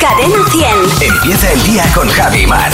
[0.00, 1.12] Cadena 100.
[1.12, 2.72] Empieza el día con Javi Mar.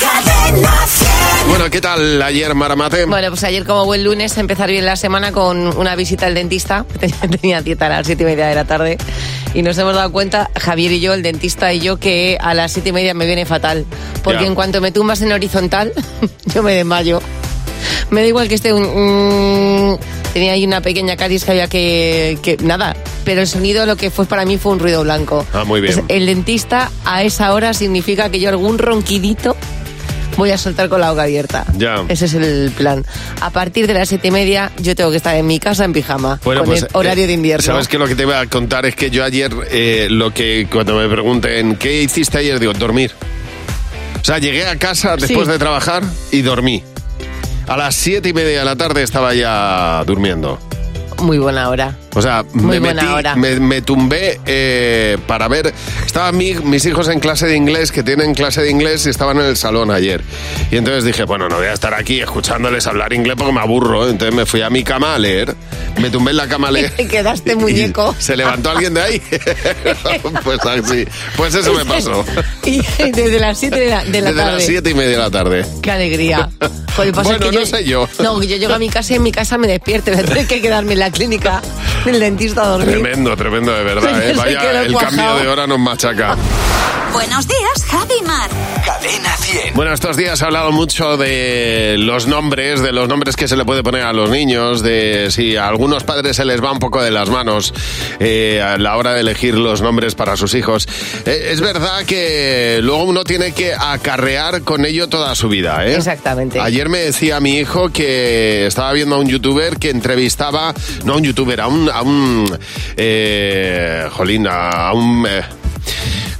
[0.00, 1.48] Cadena 100.
[1.48, 3.04] Bueno, ¿qué tal ayer, Maramate?
[3.04, 6.86] Bueno, pues ayer como buen lunes, empezar bien la semana con una visita al dentista.
[7.40, 8.96] Tenía cita a las siete y media de la tarde.
[9.54, 12.72] Y nos hemos dado cuenta, Javier y yo, el dentista y yo, que a las
[12.72, 13.84] siete y media me viene fatal.
[14.22, 14.46] Porque Ya.
[14.46, 15.92] en cuanto me tumbas en horizontal,
[16.54, 17.20] yo me desmayo.
[18.10, 19.98] Me da igual que esté un...
[20.32, 22.56] tenía ahí una pequeña caries que había que, que...
[22.58, 25.46] Nada, pero el sonido lo que fue para mí fue un ruido blanco.
[25.52, 26.04] Ah, muy bien.
[26.08, 29.56] El dentista a esa hora significa que yo algún ronquidito
[30.36, 31.64] voy a soltar con la boca abierta.
[31.76, 32.04] Ya.
[32.08, 33.04] Ese es el plan.
[33.40, 35.92] A partir de las siete y media yo tengo que estar en mi casa en
[35.92, 36.40] pijama.
[36.44, 37.64] Bueno, con pues, el horario eh, de invierno.
[37.64, 40.66] Sabes que lo que te iba a contar es que yo ayer, eh, lo que
[40.70, 43.12] cuando me pregunten qué hiciste ayer, digo, dormir.
[44.20, 45.52] O sea, llegué a casa después Sí.
[45.52, 46.82] de trabajar y dormí.
[47.72, 50.58] A las siete y media de la tarde estaba ya durmiendo.
[51.22, 51.96] Muy buena hora.
[52.14, 53.36] O sea, Muy me buena metí, hora.
[53.36, 55.72] me, me tumbé eh, para ver.
[56.04, 59.38] Estaban mi- mis hijos en clase de inglés, que tienen clase de inglés, y estaban
[59.38, 60.22] en el salón ayer.
[60.70, 64.08] Y entonces dije, bueno, no voy a estar aquí escuchándoles hablar inglés porque me aburro.
[64.10, 65.54] Entonces me fui a mi cama a leer.
[66.00, 66.90] Me tumbé en la cama a leer.
[66.90, 68.14] Te quedaste muñeco.
[68.18, 69.22] ¿Se levantó alguien de ahí?
[70.44, 71.06] pues así.
[71.36, 72.24] Pues eso me pasó.
[72.64, 72.82] y
[73.12, 74.52] desde las siete de la, de la Desde tarde.
[74.52, 75.66] las siete y media de la tarde.
[75.82, 76.50] Qué alegría.
[76.94, 78.06] Joder, pasa Bueno, que no sé yo.
[78.22, 80.10] No, yo llego a mi casa y en mi casa me despierto.
[80.12, 81.62] A tener que quedarme en la clínica
[82.04, 83.00] del dentista a dormir.
[83.00, 84.22] Tremendo, tremendo de verdad.
[84.30, 84.34] ¿eh?
[84.36, 85.16] Vaya, el cuajado.
[85.16, 86.36] cambio de hora nos machaca.
[87.12, 88.50] Buenos días, Javi Mar.
[89.02, 89.74] Cadena 100.
[89.74, 93.64] Bueno, estos días ha hablado mucho de los nombres, de los nombres que se le
[93.64, 97.02] puede poner a los niños, de si a algunos padres se les va un poco
[97.02, 97.74] de las manos
[98.20, 100.86] eh, a la hora de elegir los nombres para sus hijos.
[101.26, 105.84] Eh, es verdad que luego uno tiene que acarrear con ello toda su vida.
[105.84, 105.96] ¿eh?
[105.96, 106.60] Exactamente.
[106.60, 111.16] Ayer me decía mi hijo que estaba viendo a un youtuber que entrevistaba, no a
[111.16, 112.58] un youtuber, a un, a un,
[112.96, 115.26] eh, jolín, a, a un...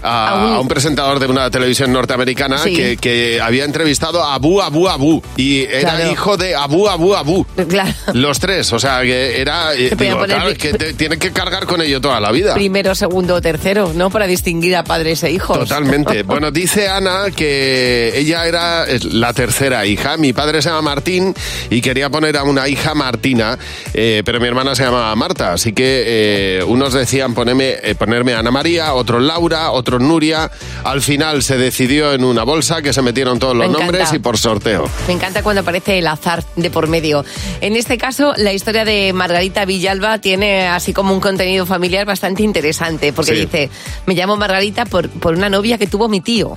[0.03, 2.75] eh, a, A un- a un presentador de una televisión norteamericana Sí.
[2.75, 6.11] que, que había entrevistado a Abu Abu Abu y era Claro.
[6.12, 7.45] hijo de Abu Abu Abu.
[7.68, 7.92] Claro.
[8.14, 9.74] Los tres, o sea, que era...
[9.74, 12.55] eh, Se digo, poner claro, que te- tiene que cargar con ello toda la vida.
[12.55, 14.11] Primero, segundo o tercero, ¿no?
[14.11, 15.58] Para distinguir a padres e hijos.
[15.58, 16.23] Totalmente.
[16.33, 20.17] Bueno, dice Ana que ella era la tercera hija.
[20.17, 21.35] Mi padre se llama Martín
[21.68, 23.58] y quería poner a una hija Martina,
[23.92, 25.52] eh, pero mi hermana se llamaba Marta.
[25.52, 30.51] Así que eh, unos decían ponerme, eh, ponerme Ana María, otros Laura, otros Nuria.
[30.85, 33.85] Al final se decidió en una bolsa que se metieron todos los Me encanta.
[33.86, 34.89] nombres y por sorteo.
[35.07, 37.25] Me encanta cuando aparece el azar de por medio.
[37.61, 42.42] En este caso, la historia de Margarita Villalba tiene así como un contenido familiar bastante
[42.42, 43.41] interesante, porque Sí.
[43.42, 43.70] dice,
[44.07, 46.57] me llamo Margarita por, por una novia que tuvo mi tío.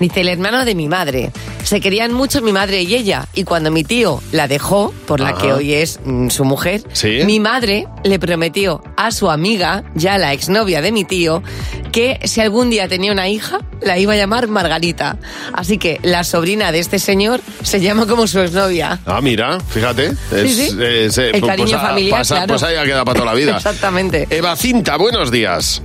[0.00, 1.30] Dice, el hermano de mi madre.
[1.66, 3.26] Se querían mucho mi madre y ella.
[3.34, 5.38] Y cuando mi tío la dejó, por la Ajá.
[5.42, 7.22] que hoy es mm, su mujer, Sí.
[7.24, 11.42] mi madre le prometió a su amiga, ya la exnovia de mi tío,
[11.90, 15.18] que si algún día tenía una hija, la iba a llamar Margarita.
[15.54, 19.00] Así que la sobrina de este señor se llama como su exnovia.
[19.04, 20.12] Ah, mira, fíjate.
[20.30, 20.76] Es, sí.
[20.80, 22.46] es, eh, El pues, cariño ah, familiar, pasa- claro.
[22.48, 23.56] Pues ahí ha quedado para toda la vida.
[23.56, 24.28] Exactamente.
[24.30, 25.82] Eva Cinta, buenos días.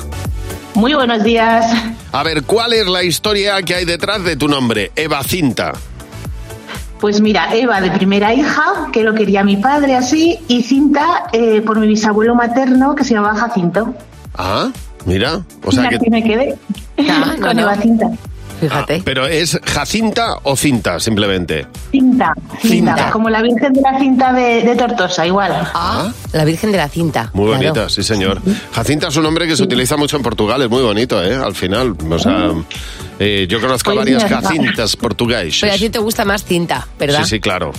[0.73, 1.65] Muy buenos días.
[2.11, 4.91] A ver, ¿cuál es la historia que hay detrás de tu nombre?
[4.95, 5.73] Eva Cinta.
[6.99, 11.61] Pues mira, Eva de primera hija, que lo quería mi padre así, y Cinta eh,
[11.61, 13.93] por mi bisabuelo materno, que se llamaba Jacinto.
[14.37, 14.69] Ah,
[15.05, 15.41] mira.
[15.63, 16.09] O sea aquí que.
[16.11, 16.55] me quedé
[17.09, 17.61] Ah, no, con no.
[17.63, 18.07] Eva Cinta.
[18.61, 18.95] Fíjate.
[18.99, 21.67] Ah, pero es Jacinta o Cinta, simplemente.
[21.91, 23.11] Cinta, cinta, Cinta.
[23.11, 25.51] como la Virgen de la Cinta de, de Tortosa, igual.
[25.73, 27.31] Ah, la Virgen de la Cinta.
[27.33, 27.63] Muy claro.
[27.63, 28.41] bonita, sí, señor.
[28.71, 31.35] Jacinta es un nombre que se utiliza mucho en Portugal, es muy bonito, ¿eh?
[31.35, 31.95] Al final.
[32.09, 32.51] O sea,
[33.19, 35.77] eh, yo conozco varias Jacintas Pero a portuguesas.
[35.79, 37.23] ti te gusta más cinta, ¿verdad?
[37.23, 37.71] Sí, sí, claro.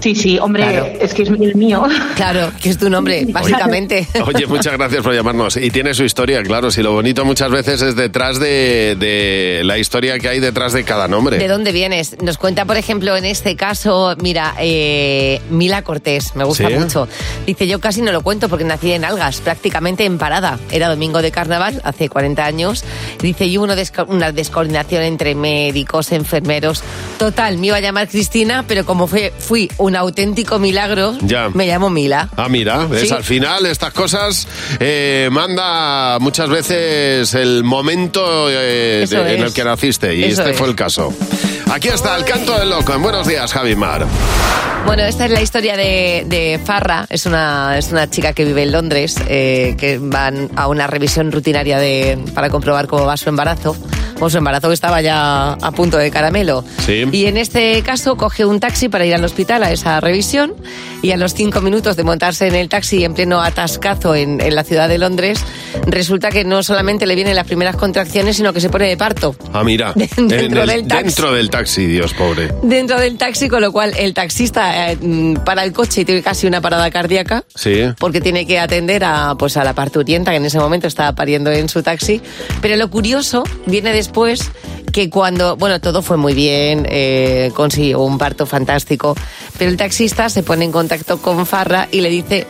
[0.00, 0.86] Sí, sí, hombre, Claro.
[1.00, 1.84] es que es el mío.
[2.14, 4.06] Claro, que es tu nombre, básicamente.
[4.26, 5.56] Oye, muchas gracias por llamarnos.
[5.56, 6.70] Y tiene su historia, claro.
[6.70, 10.84] Si lo bonito muchas veces es detrás de, de la historia que hay detrás de
[10.84, 11.38] cada nombre.
[11.38, 12.16] ¿De dónde vienes?
[12.22, 16.74] Nos cuenta, por ejemplo, en este caso, mira, eh, Mila Cortés, me gusta ¿Sí?
[16.74, 17.08] mucho.
[17.46, 20.58] Dice, yo casi no lo cuento porque nací en Algas, prácticamente en Parada.
[20.70, 22.84] Era domingo de carnaval, hace 40 años.
[23.20, 26.82] Dice, y hubo una, desco- una descoordinación entre médicos, enfermeros.
[27.18, 31.48] Total, me iba a llamar Cristina, pero como fue, fui un auténtico milagro, Ya.
[31.54, 32.28] me llamo Mila.
[32.36, 33.08] Ah, mira, Sí.
[33.10, 34.46] al final estas cosas
[34.78, 40.52] eh, manda muchas veces el momento eh, de- en el que naciste y Eso este
[40.52, 40.58] es.
[40.58, 41.12] fue el caso.
[41.72, 42.94] Aquí está el canto del loco.
[42.94, 44.06] En buenos días, Javi Mar.
[44.86, 47.06] Bueno, esta es la historia de, de Farra.
[47.10, 51.32] Es una, es una chica que vive en Londres, eh, que van a una revisión
[51.32, 53.76] rutinaria de, para comprobar cómo va su embarazo.
[54.18, 56.64] o su embarazo estaba ya a punto de caramelo.
[56.86, 57.04] Sí.
[57.12, 60.52] Y en este caso coge un taxi para ir al hospital a esa revisión
[61.02, 64.54] y a los cinco minutos de montarse en el taxi en pleno atascazo en, en
[64.54, 65.38] la ciudad de Londres,
[65.86, 69.36] resulta que no solamente le vienen las primeras contracciones, sino que se pone de parto.
[69.52, 69.92] Ah, mira.
[70.16, 71.04] Dentro en el- del taxi.
[71.04, 72.52] dentro del taxi, Dios pobre.
[72.62, 76.22] Dentro del taxi, con lo cual el taxista eh, mm, para el coche y tiene
[76.22, 77.44] casi una parada cardíaca.
[77.54, 77.82] Sí.
[77.98, 81.50] porque tiene que atender a, pues, a la parturienta que en ese momento estaba pariendo
[81.50, 82.20] en su taxi.
[82.60, 84.50] Pero lo curioso viene después
[84.92, 89.14] que cuando, bueno, todo fue muy bien, eh, consiguió un parto fantástico,
[89.58, 92.46] pero el taxista se pone en contacto con Farra y le dice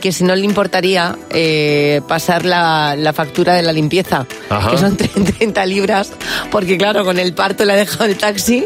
[0.00, 4.70] que si no le importaría eh, pasar la, la factura de la limpieza, Ajá.
[4.70, 4.96] que son
[5.38, 6.12] 30 libras,
[6.50, 8.64] porque claro, con el parto le ha dejado el taxi.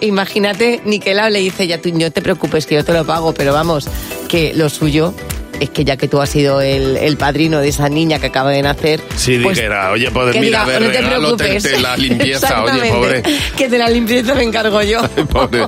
[0.00, 3.52] Imagínate, Niquela le dice, ya tú no te preocupes, que yo te lo pago, pero
[3.52, 3.88] vamos,
[4.28, 5.14] que lo suyo
[5.60, 8.50] es que ya que tú has sido el, el padrino de esa niña que acaba
[8.50, 9.00] de nacer...
[9.16, 11.62] Sí, pues, dijera, oye, pues que mira, diga, a ver, no te regalo, te- preocupes.
[11.72, 13.22] te la limpieza, oye, Exactamente, pobre.
[13.56, 15.00] Que de la limpieza me encargo yo.
[15.32, 15.66] Pobre.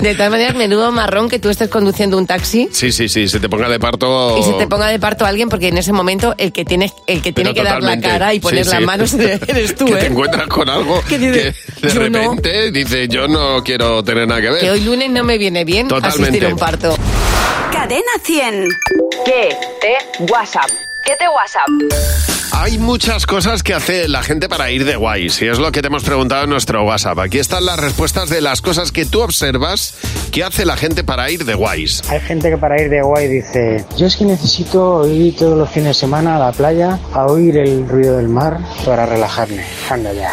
[0.00, 3.38] De todas maneras, menudo marrón que tú estés conduciendo un taxi Sí, sí, sí, se
[3.40, 4.36] te ponga de parto.
[4.38, 7.22] y se te ponga de parto alguien porque en ese momento el que tiene, el
[7.22, 8.84] que tiene Pero que dar la cara y poner Sí, las sí.
[8.86, 9.14] manos
[9.48, 9.96] eres tú, que ¿eh?
[9.96, 12.00] te encuentras con algo Que de "Yo no".
[12.00, 14.60] repente dice, yo no quiero tener nada que ver.
[14.60, 16.22] Que hoy lunes no me viene bien Totalmente.
[16.28, 16.96] asistir a un parto.
[17.92, 18.68] Cadena 100.
[19.26, 19.98] ¿Qué te
[20.32, 20.70] WhatsApp?
[21.04, 22.31] ¿Qué te WhatsApp?
[22.54, 25.80] Hay muchas cosas que hace la gente para ir de guays y es lo que
[25.80, 27.18] te hemos preguntado en nuestro WhatsApp.
[27.18, 29.94] Aquí están las respuestas de las cosas que tú observas
[30.30, 32.02] que hace la gente para ir de guays.
[32.10, 35.70] Hay gente que para ir de guay dice, yo es que necesito ir todos los
[35.70, 39.64] fines de semana a la playa a oír el ruido del mar para relajarme.
[39.90, 40.32] Anda ya.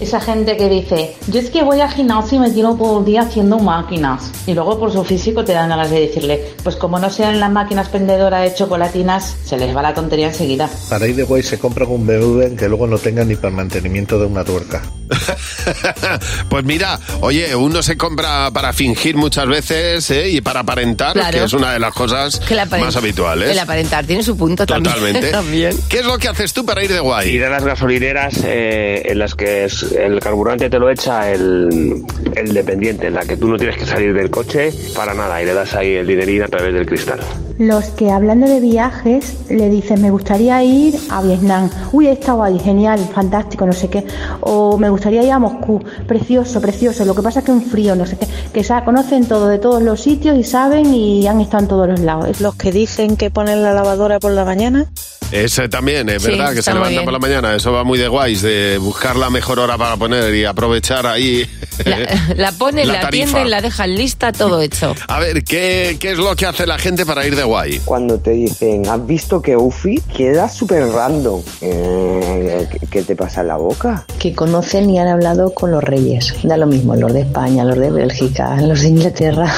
[0.00, 3.04] Esa gente que dice, yo es que voy al gimnasio y me tiro todo el
[3.04, 4.30] día haciendo máquinas.
[4.46, 7.50] Y luego por su físico te dan ganas de decirle, pues como no sean las
[7.50, 10.68] máquinas pendedoras de chocolatinas, se les va la tontería enseguida.
[10.88, 13.54] Para ir de guay se compran un BMW que luego no tenga ni para el
[13.54, 14.82] mantenimiento de una tuerca.
[16.48, 20.30] pues mira, oye, uno se compra para fingir muchas veces ¿eh?
[20.30, 21.38] y para aparentar, Claro.
[21.38, 23.50] que es una de las cosas Que más habituales.
[23.50, 24.94] El aparentar tiene su punto también.
[24.94, 25.28] Totalmente.
[25.32, 25.76] también.
[25.88, 27.28] ¿Qué es lo que haces tú para ir de guay?
[27.30, 32.02] Ir a las gasolineras eh, en las que es- el carburante te lo echa el,
[32.36, 35.46] el dependiente, en la que tú no tienes que salir del coche para nada y
[35.46, 37.20] le das ahí el dinerín a través del cristal.
[37.60, 42.42] Los que hablando de viajes le dicen me gustaría ir a Vietnam, uy he estado
[42.42, 44.06] ahí, genial, fantástico, no sé qué,
[44.40, 45.78] o me gustaría ir a Moscú,
[46.08, 49.26] precioso, precioso, lo que pasa es que un frío, no sé qué, que sa- conocen
[49.26, 52.40] todo de todos los sitios y saben y han estado en todos los lados.
[52.40, 54.86] Los que dicen que ponen la lavadora por la mañana.
[55.32, 57.54] Ese también, es Sí, verdad, que se levanta por la mañana.
[57.54, 61.46] Eso va muy de guays, de buscar la mejor hora para poner y aprovechar ahí.
[61.84, 61.98] La,
[62.36, 64.94] la ponen, La la, la dejan lista, todo hecho.
[65.08, 67.80] A ver, ¿qué, ¿qué es lo que hace la gente para ir de guay?
[67.84, 71.40] Cuando te dicen, ¿has visto que Ufi queda súper random?
[71.60, 74.04] Eh, ¿qué- ¿Qué te pasa en la boca?
[74.18, 76.34] Que conocen y han hablado con los reyes.
[76.42, 79.52] Da lo mismo, los de España, los de Bélgica, los de Inglaterra.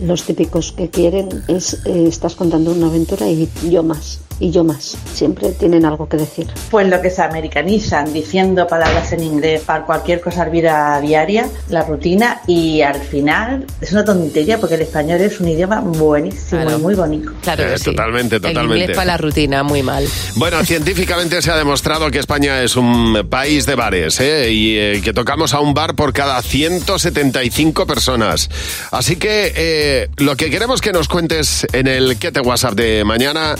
[0.00, 4.62] Los típicos que quieren es, eh, estás contando una aventura y yo más, y yo
[4.64, 4.91] más.
[5.14, 6.46] Siempre tienen algo que decir.
[6.70, 11.82] Pues lo que se americanizan diciendo palabras en inglés para cualquier cosa vida diaria, la
[11.84, 16.78] rutina, y al final es una tontería porque el español es un idioma buenísimo Claro.
[16.78, 17.32] y muy bonito.
[17.42, 17.84] Claro que Eh, sí.
[17.84, 18.78] totalmente, El totalmente.
[18.80, 20.04] inglés para la rutina, muy mal.
[20.36, 24.50] Bueno, científicamente se ha demostrado que España es un país de bares ¿eh?
[24.52, 28.48] y eh, que tocamos a un bar por cada 175 personas.
[28.90, 33.04] Así que eh, lo que queremos que nos cuentes en el que te WhatsApp de
[33.04, 33.54] mañana,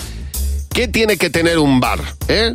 [0.72, 2.00] ¿qué tiene que tener un bar?
[2.28, 2.54] ¿eh?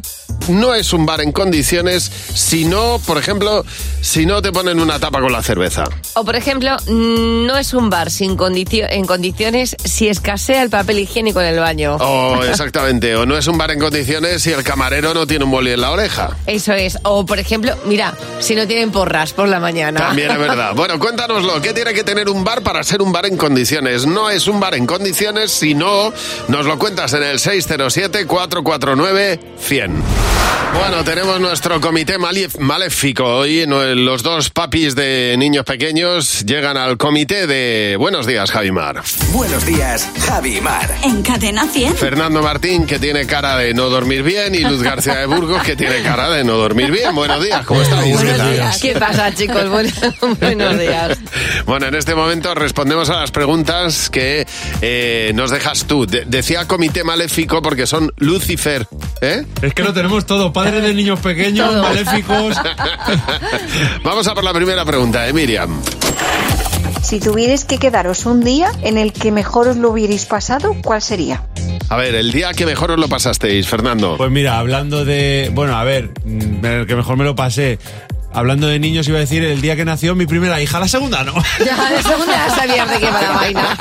[0.50, 3.66] No es un bar en condiciones si no, por ejemplo,
[4.02, 5.84] si no te ponen una tapa con la cerveza.
[6.14, 11.00] O, por ejemplo, no es un bar sin condicio- en condiciones si escasea el papel
[11.00, 11.98] higiénico en el baño.
[11.98, 15.52] O exactamente, o no es un bar en condiciones si el camarero no tiene un
[15.52, 16.38] boli en la oreja.
[16.46, 16.98] Eso es.
[17.04, 20.00] O, por ejemplo, mira, si no tienen porras por la mañana.
[20.00, 20.72] También es verdad.
[20.76, 21.62] Bueno, cuéntanoslo.
[21.62, 24.06] ¿Qué tiene que tener un bar para ser un bar en condiciones?
[24.06, 26.14] No es un bar en condiciones, si no,
[26.48, 30.27] nos lo cuentas en el 607-449-100.
[30.74, 32.18] Bueno, tenemos nuestro comité
[32.60, 33.24] maléfico.
[33.26, 39.02] Hoy no- los dos papis de niños pequeños llegan al comité de Buenos días, Javimar.
[39.32, 40.96] Buenos días, Javi y Mar.
[41.04, 41.96] En Cadena 100.
[41.96, 45.76] Fernando Martín, que tiene cara de no dormir bien, y Luz García de Burgos, que
[45.76, 47.14] tiene cara de no dormir bien.
[47.16, 48.06] Buenos días, ¿cómo estáis?
[48.06, 48.54] ¿Qué Buenos tal?
[48.54, 48.80] días.
[48.80, 49.64] ¿Qué pasa, chicos?
[49.70, 49.92] Bueno-
[50.40, 51.18] buenos días.
[51.66, 54.46] Bueno, en este momento respondemos a las preguntas que
[54.82, 56.06] eh, nos dejas tú.
[56.06, 58.88] De- decía comité maléfico porque son Lucifer.
[59.22, 59.44] ¿Eh?
[59.62, 61.84] Es que lo tenemos todo, padres de niños pequeños, Todo.
[61.84, 62.56] maléficos.
[64.04, 65.82] Vamos a por la primera pregunta, ¿eh, Miriam?
[67.02, 71.02] Si tuvierais que quedaros un día en el que mejor os lo hubierais pasado, ¿cuál
[71.02, 71.44] sería?
[71.90, 74.18] A ver, el día que mejor os lo pasasteis, Fernando.
[74.18, 75.50] Pues mira, hablando de.
[75.54, 77.80] Bueno, a ver, mm, el que mejor me lo pasé.
[78.38, 81.24] Hablando de niños, iba a decir el día que nació mi primera hija, la segunda
[81.24, 81.34] no.
[81.66, 83.78] Ya, la segunda ya sabías de qué va la vaina.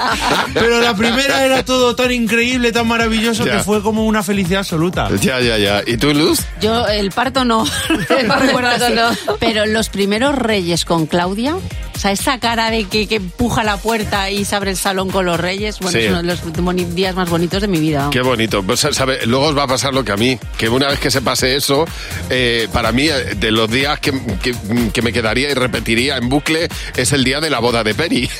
[0.54, 3.58] Pero la primera era todo tan increíble, tan maravilloso Ya.
[3.58, 5.10] que fue como una felicidad absoluta.
[5.20, 5.82] Ya, ya, ya.
[5.86, 6.40] ¿Y tú, Luz?
[6.62, 7.64] Yo, el parto no.
[8.18, 9.36] El No recuerdo parto no.
[9.38, 13.76] Pero los primeros reyes con Claudia, o sea, esa cara de que, que empuja la
[13.76, 16.04] puerta y se abre el salón con los reyes, bueno, Sí.
[16.04, 18.08] es uno de los días más bonitos de mi vida.
[18.10, 18.62] Qué bonito.
[18.62, 21.10] Pues, sabe, luego os va a pasar lo que a mí, que una vez que
[21.10, 21.84] se pase eso,
[22.30, 24.12] eh, para mí, eh, de los días que,
[24.52, 27.94] que- que me quedaría y repetiría en bucle, es el día de la boda de
[27.94, 28.28] Peri.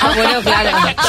[0.00, 0.70] Ah, bueno, claro.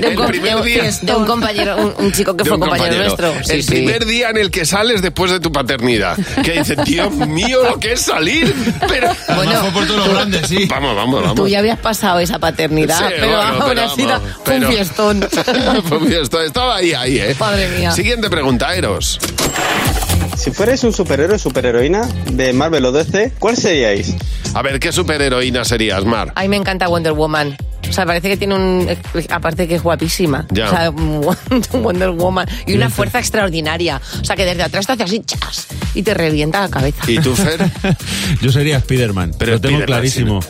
[0.00, 0.90] De un, El com- primer de día.
[1.02, 3.32] de un compañero, un, un chico que fue un compañero, nuestro.
[3.44, 3.70] Sí, el sí.
[3.70, 6.16] primer día en el que sales después de tu paternidad.
[6.44, 8.54] Que dices, Dios mío, lo que es salir.
[8.88, 9.10] Pero...
[9.40, 10.66] Bueno, fue por todo lo grande, sí.
[10.66, 11.34] Vamos, vamos, vamos.
[11.36, 15.28] Tú ya habías pasado esa paternidad, Sí, pero bueno, vamos, fue un fiestón.
[15.88, 16.44] Fue un fiestón.
[16.44, 17.36] Estaba ahí, ahí, ¿eh?
[17.38, 17.90] Madre mía.
[17.92, 19.18] Siguiente pregunta, Eros.
[20.36, 24.14] Si fuerais un superhéroe o superheroína de Marvel o DC, ¿cuál seríais?
[24.54, 26.32] A ver, ¿qué superheroína serías, Mar?
[26.34, 27.56] A mí me encanta Wonder Woman.
[27.88, 28.88] O sea, parece que tiene un...
[29.30, 30.46] Aparte que es guapísima.
[30.50, 30.66] Ya.
[30.66, 30.90] O sea,
[31.72, 32.48] Wonder Woman.
[32.66, 34.00] Y una fuerza extraordinaria.
[34.20, 37.02] O sea, que desde atrás te hace así, chas, y te revienta la cabeza.
[37.10, 37.60] ¿Y tú, Fer?
[38.40, 40.40] Yo sería Spider-Man, Pero lo tengo Spiderman, clarísimo.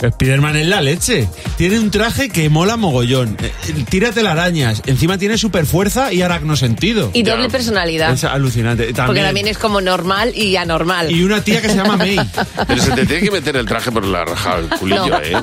[0.00, 1.28] Spider-Man es la leche.
[1.56, 3.36] Tiene un traje que mola mogollón.
[3.42, 3.52] Eh,
[3.88, 4.82] Tira telarañas.
[4.86, 7.10] Encima tiene super fuerza y aracno sentido.
[7.14, 8.12] Y doble personalidad.
[8.12, 8.84] Es alucinante.
[8.84, 9.26] Porque También.
[9.26, 11.10] también es como normal y anormal.
[11.10, 12.18] Y una tía que se llama May.
[12.66, 15.20] Pero se te tiene que meter el traje por la raja del culillo, No.
[15.20, 15.36] ¿eh?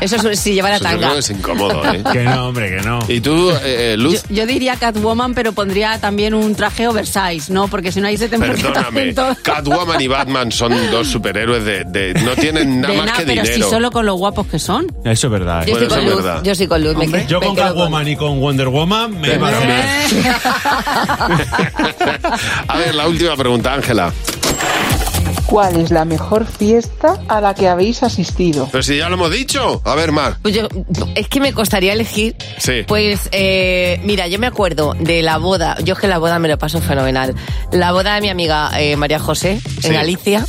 [0.00, 1.12] Eso es si lleva la Eso yo creo tanga.
[1.14, 2.02] que es incómodo, ¿eh?
[2.12, 2.98] Que no, hombre, que no.
[3.08, 4.22] ¿Y tú, eh, Luz?
[4.28, 7.68] Yo diría Catwoman, pero pondría también un traje oversize, ¿no?
[7.68, 9.36] Porque si no ahí se te Perdóname, también todo.
[9.42, 11.84] Catwoman y Batman son dos superhéroes de...
[11.84, 13.54] de- no tienen nada De más que pero dinero.
[13.66, 14.86] si solo con lo guapos que son.
[15.04, 15.64] Eso es verdad.
[15.64, 15.82] Yo ¿eh?
[15.84, 16.16] Estoy con Luz.
[16.16, 16.42] verdad.
[16.42, 16.94] Yo estoy con Luz.
[17.28, 19.50] Yo me con Catwoman y con Wonder Woman me iba.
[22.66, 24.12] A ver, la última pregunta, Ángela.
[25.46, 28.68] ¿Cuál es la mejor fiesta a la que habéis asistido?
[28.72, 29.80] Pero si ya lo hemos dicho.
[29.84, 30.38] A ver, Mar.
[30.42, 30.66] Pues yo,
[31.14, 32.34] es que me costaría elegir.
[32.58, 32.82] Sí.
[32.86, 35.76] Pues, eh, mira, yo me acuerdo de la boda.
[35.84, 37.34] Yo es que la boda me lo paso fenomenal.
[37.72, 39.86] La boda de mi amiga eh, María José Sí.
[39.86, 40.44] en Galicia.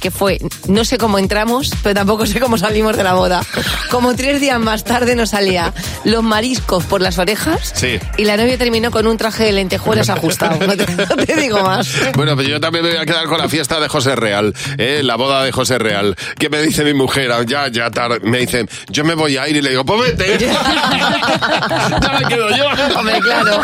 [0.00, 3.42] Que fue, no sé cómo entramos, pero tampoco sé cómo salimos de la boda.
[3.90, 5.72] Como tres días más tarde nos salía
[6.04, 7.98] los mariscos por las orejas Sí.
[8.16, 10.58] y la novia terminó con un traje de lentejuelas ajustado.
[10.66, 11.88] No te, no te digo más.
[12.14, 15.00] Bueno, pues yo también me voy a quedar con la fiesta de José Real, ¿eh?
[15.02, 16.16] la boda de José Real.
[16.38, 17.30] ¿Qué me dice mi mujer?
[17.32, 18.20] Ah, Ya, ya tarde.
[18.22, 20.38] Me dicen, yo me voy a ir y le digo, pues vete.
[20.48, 22.64] ya me quedo yo.
[22.98, 23.62] Hombre, claro.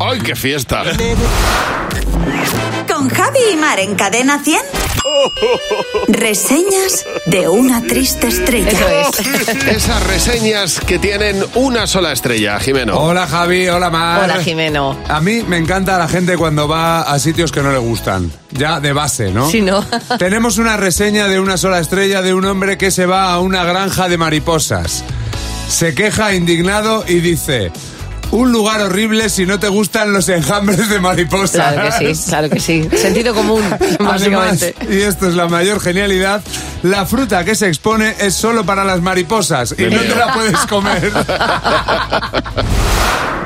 [0.00, 0.82] ¡Ay, qué fiesta!
[2.88, 4.60] Con Javi y Mar en Cadena 100.
[6.08, 8.70] Reseñas de una triste estrella.
[8.70, 9.66] Eso es.
[9.66, 12.98] Esas reseñas que tienen una sola estrella, Jimeno.
[12.98, 14.24] Hola Javi, hola Mar.
[14.24, 14.98] Hola, Jimeno.
[15.08, 18.30] A mí me encanta la gente cuando va a sitios que no le gustan.
[18.50, 19.48] Ya de base, ¿no?
[19.48, 19.84] Sí, ¿no?
[20.18, 23.64] Tenemos una reseña de una sola estrella de un hombre que se va a una
[23.64, 25.04] granja de mariposas.
[25.68, 27.70] Se queja indignado y dice...
[28.32, 31.74] Un lugar horrible si no te gustan los enjambres de mariposas.
[31.74, 32.88] Claro que sí, claro que sí.
[32.96, 34.74] Sentido común, Además, básicamente.
[34.90, 36.42] y esto es la mayor genialidad,
[36.82, 40.56] la fruta que se expone es solo para las mariposas y no te la puedes
[40.66, 41.12] comer.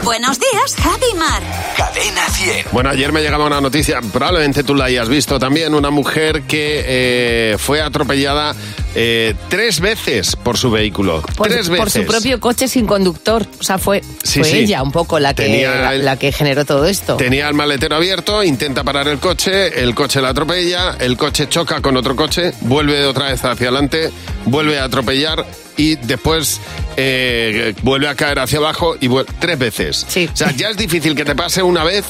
[0.05, 1.43] Buenos días, Javi Mar.
[1.77, 2.67] Cadena 100.
[2.71, 6.85] Bueno, ayer me llegaba una noticia, probablemente tú la hayas visto también, una mujer que
[6.87, 8.55] eh, fue atropellada
[8.99, 11.21] eh, tres veces por su vehículo.
[11.37, 12.03] Por, tres por veces.
[12.03, 13.47] su propio coche sin conductor.
[13.61, 14.59] O sea, fue, Sí, fue sí.
[14.61, 17.17] ella un poco la que, la, el- la que generó todo esto.
[17.17, 21.81] Tenía el maletero abierto, intenta parar el coche, el coche la atropella, el coche choca
[21.83, 24.11] con otro coche, vuelve otra vez hacia adelante,
[24.47, 25.45] vuelve a atropellar
[25.77, 26.59] y después
[26.97, 30.07] eh, vuelve a caer hacia abajo y tres veces.
[30.09, 30.29] Sí.
[30.33, 32.05] O sea, ya es difícil que te pase una vez,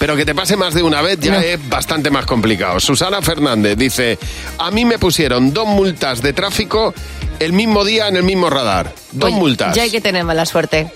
[0.00, 1.40] pero que te pase más de una vez ya No.
[1.40, 2.80] es bastante más complicado.
[2.80, 4.18] Susana Fernández dice,
[4.58, 6.94] a mí me pusieron dos multas de tráfico
[7.38, 8.92] el mismo día en el mismo radar.
[9.12, 9.76] Dos Oye, multas.
[9.76, 10.90] Ya hay que tener mala suerte.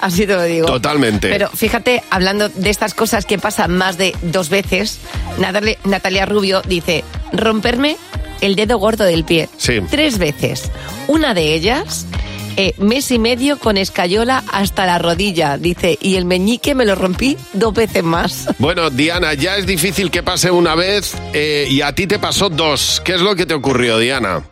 [0.00, 0.66] Así te lo digo.
[0.66, 1.30] Totalmente.
[1.30, 4.98] Pero fíjate, hablando de estas cosas que pasan más de dos veces,
[5.38, 7.96] Natalia, Natalia Rubio dice, romperme
[8.40, 9.48] el dedo gordo del pie.
[9.56, 9.80] Sí.
[9.88, 10.72] Tres veces.
[11.06, 12.06] Una de ellas,
[12.56, 16.94] eh, mes y medio con escayola hasta la rodilla, dice, y el meñique me lo
[16.94, 18.46] rompí dos veces más.
[18.58, 22.48] Bueno, Diana, ya es difícil que pase una vez eh, y a ti te pasó
[22.48, 23.02] dos.
[23.04, 24.42] ¿Qué es lo que te ocurrió, Diana?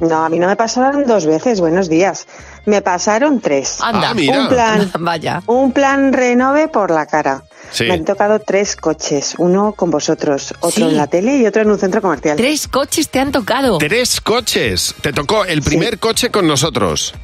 [0.00, 2.26] No, a mí no me pasaron dos veces, buenos días.
[2.66, 3.78] Me pasaron tres.
[3.80, 4.10] Anda.
[4.10, 4.40] Ah, mira.
[4.40, 5.42] Un plan, Vaya.
[5.46, 7.44] un plan renove por la cara.
[7.70, 7.84] Sí.
[7.84, 10.90] Me han tocado tres coches, uno con vosotros, otro Sí.
[10.90, 12.36] en la tele y otro en un centro comercial.
[12.36, 13.78] Tres coches te han tocado.
[13.78, 14.94] Tres coches.
[15.00, 17.14] Te tocó el primer coche con nosotros.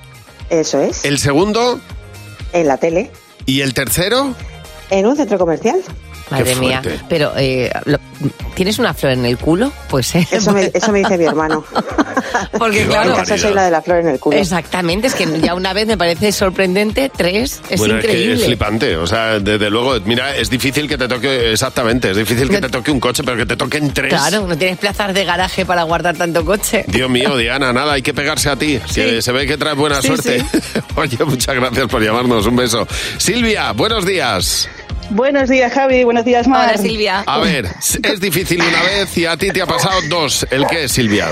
[0.50, 1.80] Eso es, El segundo,
[2.52, 3.10] en la tele.
[3.46, 4.34] ¿Y el tercero?
[4.90, 5.80] En un centro comercial.
[6.30, 6.82] Madre mía.
[7.08, 7.98] Pero, eh, lo-
[8.54, 9.72] ¿tienes una flor en el culo?
[9.88, 11.64] Pues eh, Eso me, eso me dice mi hermano.
[12.58, 14.36] Porque En claro, casa soy la de la flor en el culo.
[14.36, 18.34] exactamente, es que ya una vez me parece sorprendente, tres, es bueno, es que increíble.
[18.34, 18.96] es flipante.
[18.96, 22.68] O sea, desde luego, mira, es difícil que te toque, exactamente, es difícil que te
[22.68, 24.10] toque un coche, pero que te toquen tres.
[24.12, 26.84] Claro, no tienes plazas de garaje para guardar tanto coche.
[26.88, 28.78] Dios mío, Diana, nada, hay que pegarse a ti.
[28.94, 30.44] que se ve que traes buena Sí, suerte.
[30.96, 32.46] Oye, muchas gracias por llamarnos.
[32.46, 32.86] Un beso.
[33.16, 34.68] Silvia, buenos días.
[35.10, 36.04] Buenos días, Javi.
[36.04, 36.68] Buenos días, Mar.
[36.68, 37.22] Hola, Silvia.
[37.26, 37.66] A ver,
[38.02, 40.46] es difícil una vez y a ti te ha pasado dos.
[40.50, 41.28] ¿El qué, Silvia?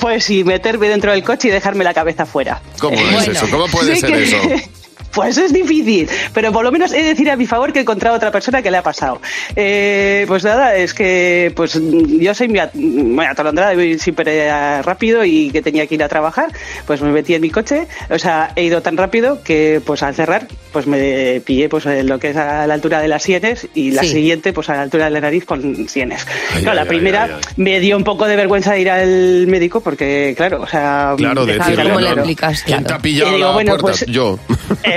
[0.00, 2.60] Pues sí, meterme dentro del coche y dejarme la cabeza fuera.
[2.78, 3.48] ¿Cómo es eso?
[3.50, 4.36] ¿Cómo puede ser que- eso?
[5.12, 7.82] Pues es difícil, pero por lo menos he de decir a mi favor que he
[7.82, 9.20] encontrado a otra persona que le ha pasado.
[9.56, 14.82] Eh, pues nada, es que pues yo soy muy, at- muy atolondrada, voy siempre eh,
[14.82, 16.52] rápido y que tenía que ir a trabajar,
[16.86, 20.14] pues me metí en mi coche, o sea, he ido tan rápido que pues al
[20.14, 23.66] cerrar pues me pillé pues en lo que es a la altura de las sienes
[23.74, 24.10] y la Sí.
[24.10, 26.26] siguiente pues a la altura de la nariz con sienes.
[26.54, 27.40] Ay, Claro, ay, la ay, primera ay, ay.
[27.56, 31.82] me dio un poco de vergüenza ir al médico porque claro, o sea, Claro, decirle,
[31.84, 32.00] como ¿no?
[32.00, 32.62] le- explicas?
[32.62, 32.98] ¿Quién te Claro.
[32.98, 33.98] ha pillado digo, la bueno, puerta?
[34.04, 34.38] pues- Yo.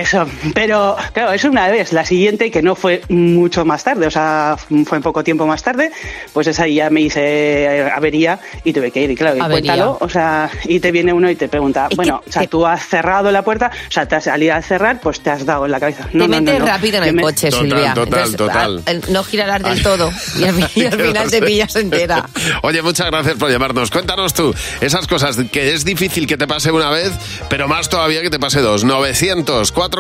[0.01, 1.93] Eso, pero claro, eso una vez.
[1.93, 5.62] La siguiente, que no fue mucho más tarde, o sea, fue un poco tiempo más
[5.63, 5.91] tarde,
[6.34, 7.22] pues esa ya me hice
[7.65, 9.12] eh, avería y tuve que ir.
[9.12, 12.31] Y claro, y cuéntalo, o sea, y te viene uno y te pregunta, bueno, o
[12.31, 15.29] sea, tú has cerrado la puerta, o sea, te has salido a cerrar, pues te
[15.29, 16.08] has dado en la cabeza.
[16.13, 16.65] No, Te no, metes no.
[16.65, 17.93] rápido en el me- coche, Total, Silvia.
[17.93, 18.84] total, total.
[18.86, 22.27] a- el- no girarás del todo y al, y al final te pillas entera.
[22.63, 23.91] Oye, muchas gracias por llamarnos.
[23.91, 27.12] Cuéntanos tú esas cosas que es difícil que te pase una vez,
[27.50, 28.84] pero más todavía que te pase dos.
[28.84, 29.90] 900 444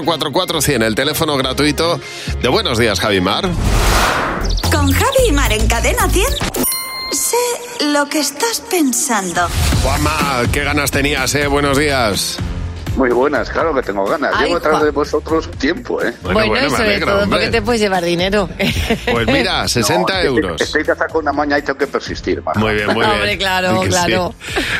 [0.61, 1.99] 100, el teléfono gratuito
[2.41, 3.49] de Buenos Días, Javimar.
[4.71, 6.25] Con Javi Mar en Cadena 100.
[7.11, 9.47] Sé lo que estás pensando.
[9.83, 11.47] Juanma, qué ganas tenías, ¿eh?
[11.47, 12.37] Buenos días.
[12.95, 14.31] Muy buenas, claro que tengo ganas.
[14.35, 14.83] Ay, Llevo Juan.
[14.83, 16.13] de vosotros tiempo, ¿eh?
[16.21, 18.49] Bueno, Bueno, bueno, y sobre alegro, todo porque te puedes llevar dinero.
[19.11, 20.61] Pues mira, 60 No, es que euros.
[20.61, 22.59] Estoy casado con una moña y tengo que persistir, Maja.
[22.59, 23.09] Muy bien, muy bien.
[23.11, 23.89] Hombre, claro, Sí que sí.
[23.91, 24.35] claro.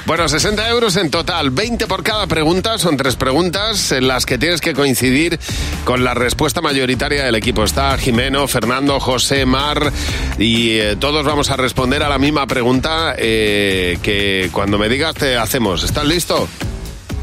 [0.06, 4.38] Bueno, 60 euros en total, 20 por cada pregunta, son tres preguntas en las que
[4.38, 5.40] tienes que coincidir
[5.86, 7.64] con la respuesta mayoritaria del equipo.
[7.64, 9.92] Está Jimeno, Fernando, José, Mar
[10.38, 15.16] y eh, todos vamos a responder a la misma pregunta eh, que cuando me digas
[15.16, 15.84] te hacemos.
[15.84, 16.48] ¿Estás listo?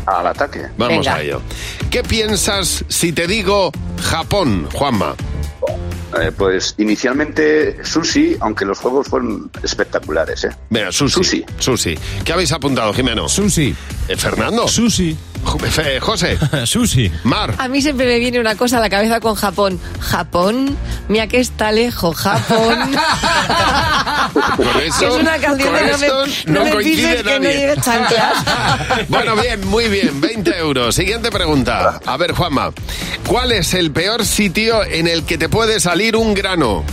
[0.08, 0.62] Al ataque.
[0.78, 1.14] Vamos Venga.
[1.16, 1.42] a ello.
[1.90, 3.70] ¿Qué piensas si te digo
[4.02, 5.14] Japón, Juanma?
[6.18, 10.50] Eh, pues inicialmente sushi, aunque los juegos fueron espectaculares, ¿eh?
[10.70, 11.14] Venga, sushi.
[11.14, 11.44] Sushi.
[11.58, 11.98] Sushi.
[12.24, 13.28] ¿Qué habéis apuntado, Jimeno?
[13.28, 13.74] Sushi.
[14.08, 14.66] Eh, Fernando.
[14.66, 15.14] Sushi.
[15.70, 16.38] Fe- José.
[16.66, 17.10] Sushi.
[17.24, 17.54] Mar.
[17.58, 19.80] A mí siempre me viene una cosa a la cabeza con Japón.
[20.00, 20.76] Japón,
[21.08, 22.78] mira que está lejos, Japón.
[24.84, 27.74] Eso, es una canción que no me, no no me coincide pises que no nadie.
[29.08, 30.94] Bueno, bien, muy bien, 20 euros.
[30.94, 32.00] Siguiente pregunta.
[32.04, 32.72] A ver, Juanma,
[33.26, 36.84] ¿cuál es el peor sitio en el que te puede salir un grano?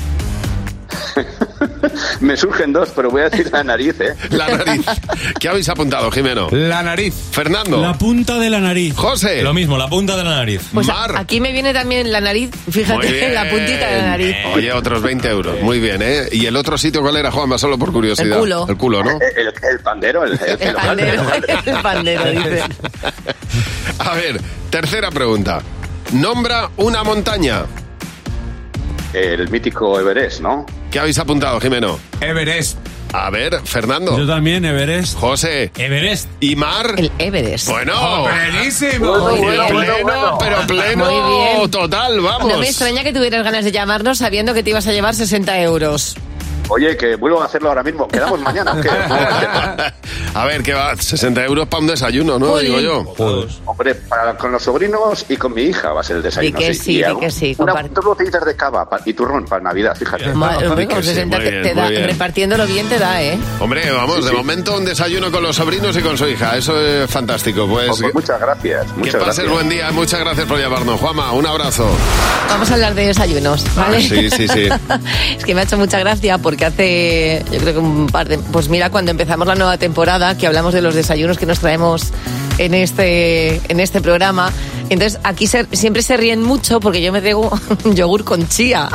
[2.20, 4.14] Me surgen dos, pero voy a decir la nariz, ¿eh?
[4.32, 4.86] La nariz.
[5.40, 6.50] ¿Qué habéis apuntado, Jimeno?
[6.52, 7.14] La nariz.
[7.32, 7.82] Fernando.
[7.82, 8.96] La punta de la nariz.
[8.96, 9.42] José.
[9.42, 10.62] Lo mismo, la punta de la nariz.
[10.74, 11.16] Pues a- Mar.
[11.18, 14.36] aquí me viene también la nariz, fíjate, la puntita de la nariz.
[14.54, 15.62] Oye, otros 20 euros.
[15.62, 16.24] Muy bien, ¿eh?
[16.32, 17.58] ¿Y el otro sitio cuál era, Juanma?
[17.58, 18.34] Solo por curiosidad.
[18.34, 18.66] El culo.
[18.70, 19.12] El culo, ¿no?
[19.12, 21.24] El, el pandero, el, el, El pandero,
[21.66, 22.64] el pandero, dice.
[24.00, 25.62] A ver, tercera pregunta.
[26.14, 27.64] Nombra una montaña.
[29.14, 30.66] el mítico Everest, ¿no?
[30.96, 32.00] ¿Qué habéis apuntado, Jimeno?
[32.22, 32.78] Everest.
[33.12, 34.18] A ver, Fernando.
[34.18, 35.18] Yo también, Everest.
[35.18, 35.70] José.
[35.78, 36.30] Everest.
[36.40, 36.94] ¿Y Mar?
[36.96, 37.68] El Everest.
[37.68, 38.22] Bueno.
[38.22, 39.12] Buenísimo.
[39.12, 39.68] Oye, Muy bien.
[39.68, 41.70] pleno, pero pleno Muy bien.
[41.70, 42.48] total, vamos.
[42.50, 45.60] No me extraña que tuvieras ganas de llamarnos sabiendo que te ibas a llevar 60
[45.64, 46.16] euros.
[46.70, 48.08] Oye, que vuelvo a hacerlo ahora mismo.
[48.08, 48.90] ¿Quedamos mañana qué?
[50.36, 50.96] A ver, ¿qué va?
[50.96, 52.58] 60 euros para un desayuno, ¿no?
[52.58, 53.14] Digo yo.
[53.66, 56.58] Hombre, para, con los sobrinos y con mi hija va a ser el desayuno.
[56.60, 59.46] Di que sí, di algo- que sí, Una, dos botellitas de cava pa- y turrón
[59.46, 60.34] para Navidad, fíjate.
[60.34, 62.04] Madre que con sí, 60 muy te, bien, te da, bien.
[62.08, 63.38] repartiéndolo bien te da, ¿eh?
[63.60, 64.36] Hombre, vamos, Sí, de sí.
[64.36, 66.58] momento un desayuno con los sobrinos y con su hija.
[66.58, 67.68] Eso es fantástico.
[67.68, 68.86] Pues, Pues muchas gracias.
[68.92, 69.50] que Muchas pases gracias.
[69.50, 69.92] buen día.
[69.92, 71.00] Muchas gracias por llamarnos.
[71.00, 71.88] Juanma, un abrazo.
[72.50, 73.98] Vamos a hablar de desayunos, ¿vale?
[73.98, 74.70] Ah, sí, sí, sí.
[75.38, 78.38] es que me ha hecho mucha gracia porque hace, yo creo que un par de...
[78.38, 82.14] Pues mira, cuando empezamos la nueva temporada, que hablamos de los desayunos que nos traemos
[82.60, 84.54] en este, en este programa,
[84.90, 87.52] entonces aquí se- siempre se ríen mucho porque yo me traigo
[87.94, 88.88] yogur con chía.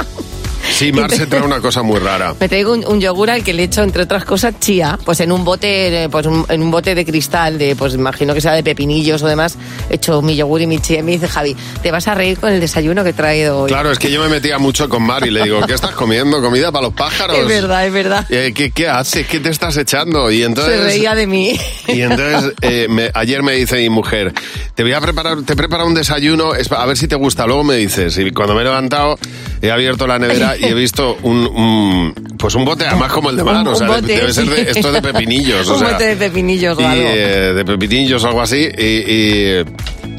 [0.72, 2.34] Sí, Mar se trae una cosa muy rara.
[2.38, 5.32] Me traigo un, un yogur al que le echo, entre otras cosas, chía, pues en
[5.32, 8.52] un bote, eh, pues un- en un bote de cristal, de, pues imagino que sea
[8.52, 9.56] de pepinillos o demás,
[9.90, 11.00] echo mi yogur y mi chía.
[11.00, 13.68] Y me dice Javi, te vas a reír con el desayuno que he traído hoy.
[13.68, 16.40] Claro, es que yo me metía mucho con Mar y le digo, ¿qué estás comiendo?
[16.40, 17.36] ¿Comida para los pájaros?
[17.38, 18.26] Es verdad, es verdad.
[18.30, 19.26] Eh, ¿qué, ¿Qué haces?
[19.26, 20.30] ¿Qué te estás echando?
[20.30, 20.76] Y entonces...
[20.78, 21.58] Se reía de mí.
[21.88, 24.32] Y entonces eh, me- ayer me dice mi mujer,
[24.74, 27.46] te voy a preparar, te preparo un desayuno, a ver si te gusta.
[27.46, 29.18] Luego me dices, y cuando me he levantado,
[29.60, 33.36] he abierto la nevera y he visto un, un- pues un bote, además como el
[33.36, 35.78] de Mar, Un- o sea, bote, debe ser de, esto es de pepinillos, o un
[35.80, 37.04] sea, bote de pepinillos o y, algo.
[37.08, 39.64] eh, de pepinillos o algo así, y, y-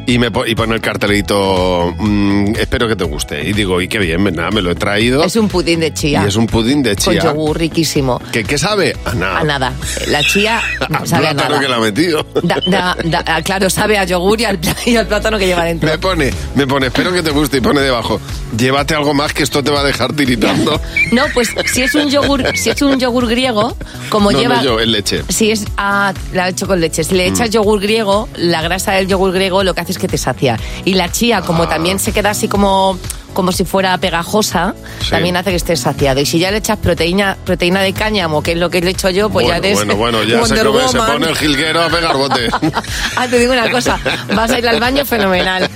[0.06, 3.48] y me po- y pone el cartelito, mm, espero que te guste.
[3.48, 5.24] Y digo, y qué bien, nada, me lo he traído.
[5.24, 6.24] Es un pudín de chía.
[6.24, 7.24] Y es un pudín de Con chía.
[7.24, 8.22] yogur riquísimo.
[8.32, 8.96] ¿Qué, qué sabe?
[9.06, 9.40] A nada.
[9.40, 9.74] A nada.
[10.08, 10.62] La chía
[11.06, 11.60] sabe a plátano nada.
[11.62, 12.26] que le ha metido.
[12.44, 15.46] Da- da- da- ah, claro, sabe a yogur y al, pla- y al plátano que
[15.48, 15.90] lleva dentro.
[15.90, 18.20] Me pone, me pone, espero que te guste y pone debajo,
[18.58, 20.80] llévate algo más que esto te va a dejar tiritando.
[21.12, 23.76] No, pues si es un yogur, si es un yogur griego,
[24.10, 24.56] como no, lleva.
[24.58, 25.24] no yo, es leche.
[25.28, 27.04] Si es ah, la he hecho con leche.
[27.04, 27.52] Si le echas Mm.
[27.52, 30.58] yogur griego, la grasa del yogur griego lo que hace es que te sacia.
[30.86, 32.98] Y la chía, como también se queda así como
[33.34, 35.12] como si fuera pegajosa, Sí.
[35.12, 36.20] también hace que estés saciado.
[36.20, 39.10] Y si ya le echas proteína, proteína de cáñamo, que es lo que le echo
[39.10, 41.14] yo, pues bueno, ya eres bueno, bueno, ya se, Wonder come- se Woman.
[41.14, 42.50] pone el jilguero a pegar bote.
[43.16, 43.98] Ah, te digo una cosa,
[44.36, 45.70] vas a ir al baño fenomenal.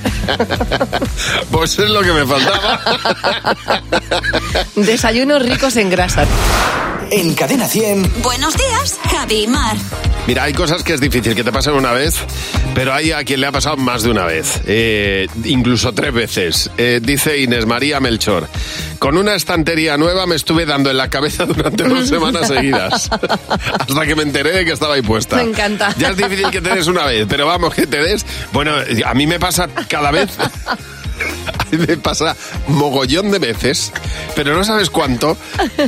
[1.51, 2.80] pues es lo que me faltaba.
[4.75, 6.28] Desayunos ricos en grasas.
[7.11, 8.21] En Cadena 100.
[8.23, 9.77] Buenos días, Javi y Mar.
[10.27, 12.15] Mira, hay cosas que es difícil que te pasen una vez,
[12.73, 16.71] pero hay a quien le ha pasado más de una vez, eh, incluso tres veces.
[16.77, 18.47] Eh, dice Inés María Melchor,
[18.97, 23.09] con una estantería nueva me estuve dando en la cabeza durante dos semanas seguidas,
[23.79, 25.35] hasta que me enteré de que estaba ahí puesta.
[25.35, 25.93] Me encanta.
[25.97, 28.25] Ya es difícil que te des una vez, pero vamos, que te des...
[28.51, 28.73] Bueno,
[29.05, 30.29] a mí me pasa cada vez...
[31.88, 32.35] Me pasa
[32.67, 33.91] mogollón de veces,
[34.35, 35.38] pero no sabes cuánto.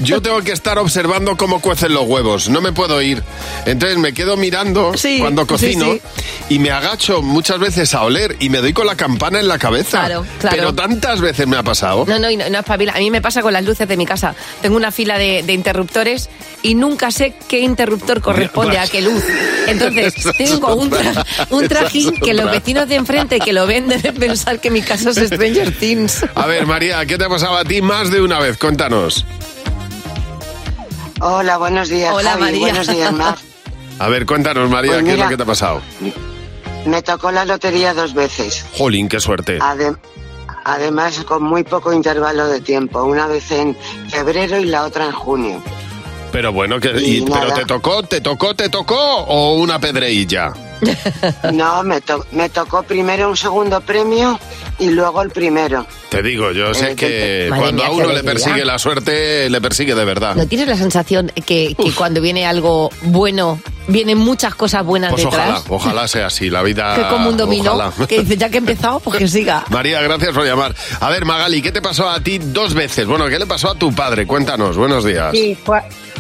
[0.02, 3.24] Yo tengo que estar observando cómo cuecen los huevos, no me puedo ir.
[3.66, 6.02] Entonces me quedo mirando Sí, cuando cocino sí,
[6.50, 9.58] y me agacho muchas veces a oler y me doy con la campana en la
[9.60, 10.00] cabeza.
[10.06, 10.56] Claro, claro.
[10.56, 12.06] Pero tantas veces me ha pasado.
[12.08, 12.94] No, no, no, no espabila.
[12.94, 14.36] A mí me pasa con las luces de mi casa.
[14.62, 16.30] Tengo una fila de, de interruptores
[16.64, 19.24] y nunca sé qué interruptor corresponde a qué luz.
[19.68, 24.16] Entonces, tengo un, tra- un trajín que los vecinos de enfrente que lo ven deben
[24.16, 25.77] pensar que mi casa es Stranger
[26.36, 28.58] A ver, María, ¿qué te ha pasado a ti más de una vez?
[28.58, 29.26] Cuéntanos.
[31.22, 32.12] Hola, buenos días.
[32.14, 32.60] Hola, Javi, María.
[32.60, 33.36] Buenos días, Mar.
[34.00, 35.82] A ver, cuéntanos, María, Pues ¿qué es lo que te ha pasado?
[36.86, 38.66] Me tocó la lotería dos veces.
[38.78, 39.60] Jolín, qué suerte.
[39.60, 39.98] Adem-
[40.66, 43.04] además, con muy poco intervalo de tiempo.
[43.04, 43.76] Una vez en
[44.10, 45.62] febrero y la otra en junio.
[46.32, 50.54] Pero bueno, que, Y y- pero te tocó, te tocó, te tocó o una pedreilla.
[51.54, 54.40] No, me, to- me tocó primero un segundo premio
[54.80, 55.86] y luego el primero.
[56.10, 59.60] Te digo, yo sé Eh, que cuando mía, a uno le persigue la suerte, le
[59.62, 60.36] persigue de verdad.
[60.36, 65.26] ¿No tienes la sensación que, que cuando viene algo bueno, vienen muchas cosas buenas Pues
[65.26, 65.64] ojalá, detrás?
[65.70, 66.96] ojalá sea así, la vida.
[66.96, 67.92] Que como un dominó, ojalá.
[68.08, 69.66] que dice, ya que he empezado, pues que siga.
[69.70, 70.74] María, gracias por llamar.
[71.00, 73.06] A ver, Magali, ¿qué te pasó a ti dos veces?
[73.06, 74.26] Bueno, ¿qué le pasó a tu padre?
[74.26, 75.32] Cuéntanos, buenos días.
[75.32, 75.58] Sí,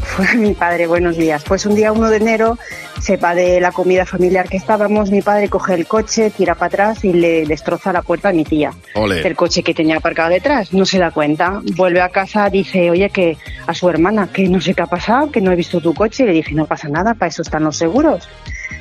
[0.01, 1.43] fue, mi padre, buenos días.
[1.43, 2.57] Pues un día 1 de enero,
[2.99, 7.05] sepa de la comida familiar que estábamos, mi padre coge el coche, tira para atrás
[7.05, 8.71] y le destroza la puerta a mi tía.
[8.95, 11.61] El coche que tenía aparcado detrás, no se da cuenta.
[11.75, 15.31] Vuelve a casa, dice, oye, que a su hermana, que no sé qué ha pasado,
[15.31, 16.23] que no he visto tu coche.
[16.23, 18.27] Y le dije, no pasa nada, para eso están los seguros.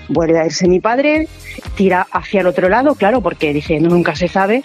[0.08, 1.28] Vuelve a irse mi padre,
[1.74, 4.62] tira hacia el otro lado, claro, porque dice, no, nunca se sabe,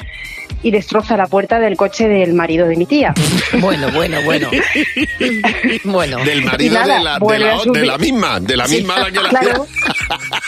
[0.64, 3.14] y destroza la puerta del coche del marido de mi tía.
[3.60, 4.50] Bueno, bueno, bueno.
[5.84, 6.24] bueno.
[6.24, 7.82] Del marido nada, de, la, de, vuelve la, a subir.
[7.82, 9.68] de la misma, de la Sí, misma a la que la claro.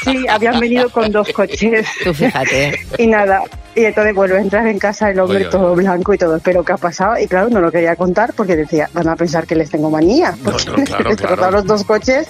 [0.03, 1.87] Sí, habían venido con dos coches.
[2.03, 2.85] Tú fíjate.
[2.97, 3.41] Y nada,
[3.75, 5.57] y entonces vuelve a entrar en casa el hombre Oye, oye.
[5.57, 7.17] todo blanco y todo, pero ¿qué ha pasado?
[7.19, 10.35] Y claro, no lo quería contar porque decía, van a pensar que les tengo manía.
[10.43, 11.51] Porque no, claro, he destrozado claro.
[11.57, 12.27] los dos coches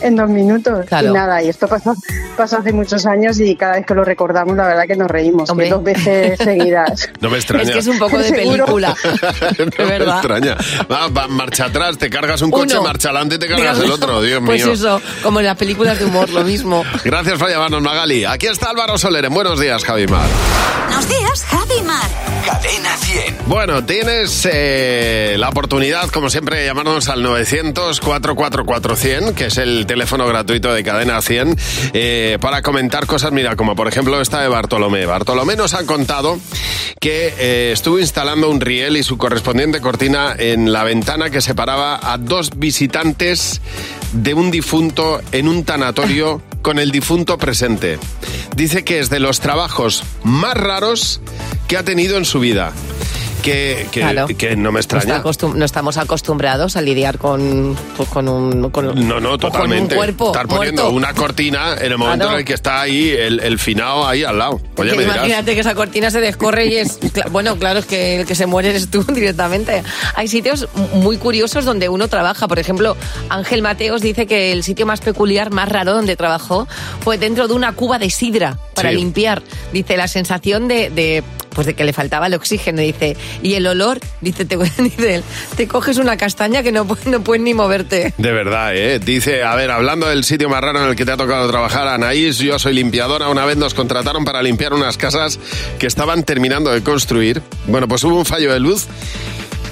[0.00, 0.86] en dos minutos.
[0.86, 1.08] Claro.
[1.08, 1.94] Y nada, y esto pasó,
[2.36, 5.50] pasó hace muchos años y cada vez que lo recordamos, la verdad que nos reímos,
[5.50, 5.66] Hombre.
[5.66, 7.10] que dos veces seguidas.
[7.20, 7.64] No me extraña.
[7.64, 8.94] Es que es un poco de película.
[9.58, 10.56] no de me extraña.
[10.90, 12.84] Va, va, marcha atrás, te cargas un coche, Uno.
[12.84, 14.22] marcha adelante y te cargas el otro.
[14.22, 14.72] Dios Pues mío.
[14.74, 16.84] eso, como en las películas de humor, lo mismo.
[17.04, 18.24] Gracias por llamarnos, Magali.
[18.24, 19.24] Aquí está Álvaro Soler.
[19.24, 20.28] en Buenos días, Javi Mar.
[20.86, 22.08] Buenos días, Javi Mar.
[22.46, 23.36] Cadena 100.
[23.46, 30.26] Bueno, tienes eh, la oportunidad, como siempre, de llamarnos al 900-444-100, que es el teléfono
[30.26, 31.56] gratuito de Cadena 100,
[31.92, 35.06] eh, para comentar cosas, mira, como por ejemplo esta de Bartolomé.
[35.06, 36.38] Bartolomé nos ha contado
[37.00, 41.98] que eh, estuvo instalando un riel y su correspondiente cortina en la ventana que separaba
[42.00, 43.60] a dos visitantes
[44.12, 47.98] de un difunto en un tanatorio con el difunto presente.
[48.58, 51.20] Dice que es de los trabajos más raros
[51.68, 52.72] que ha tenido en su vida.
[53.52, 54.26] Que, que, Claro.
[54.36, 55.22] que no me extraña.
[55.54, 58.70] no estamos acostumbrados a lidiar con, pues, con un.
[58.70, 59.94] Con, No, no, con totalmente.
[59.94, 60.96] un cuerpo Estar poniendo muerto.
[60.96, 62.32] una cortina en el momento Claro.
[62.34, 64.60] en el que está ahí el, el finao ahí al lado.
[64.76, 65.16] Oye, dirás.
[65.16, 66.98] imagínate que esa cortina se descorre y es...
[67.30, 69.82] Bueno, claro, es que el que se muere eres tú directamente.
[70.14, 72.48] Hay sitios muy curiosos donde uno trabaja.
[72.48, 72.96] Por ejemplo,
[73.28, 76.66] Ángel Mateos dice que el sitio más peculiar, más raro donde trabajó
[77.00, 78.96] fue dentro de una cuba de sidra para Sí.
[78.96, 79.42] limpiar.
[79.72, 80.90] Dice, la sensación de...
[80.90, 81.22] de
[81.58, 85.24] pues de que le faltaba el oxígeno, dice, y el olor, dice, te, dice
[85.56, 88.14] te coges una castaña que no, no puedes ni moverte.
[88.16, 89.00] De verdad, ¿eh?
[89.00, 91.88] Dice, a ver, hablando del sitio más raro en el que te ha tocado trabajar,
[91.88, 93.28] Anaís, yo soy limpiadora.
[93.28, 95.40] Una vez nos contrataron para limpiar unas casas
[95.80, 97.42] que estaban terminando de construir.
[97.66, 98.86] Bueno, pues hubo un fallo de luz.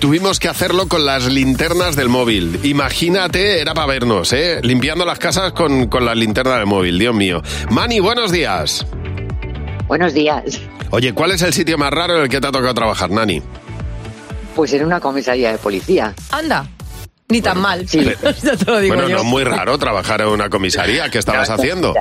[0.00, 2.58] Tuvimos que hacerlo con las linternas del móvil.
[2.64, 4.58] Imagínate, era para vernos, ¿eh?
[4.60, 7.42] Limpiando las casas con, con las linternas del móvil, Dios mío.
[7.70, 8.84] Mani, buenos días.
[9.86, 10.60] Buenos días.
[10.90, 13.42] Oye, ¿cuál es el sitio más raro en el que te ha tocado trabajar, Nani?
[14.54, 16.14] Pues en una comisaría de policía.
[16.30, 16.66] Anda,
[17.28, 17.88] ni tan mal.
[17.88, 18.00] Sí.
[18.42, 19.16] Ya te lo digo bueno, yo.
[19.16, 21.10] no es muy raro trabajar en una comisaría.
[21.10, 21.94] ¿Qué estabas haciendo?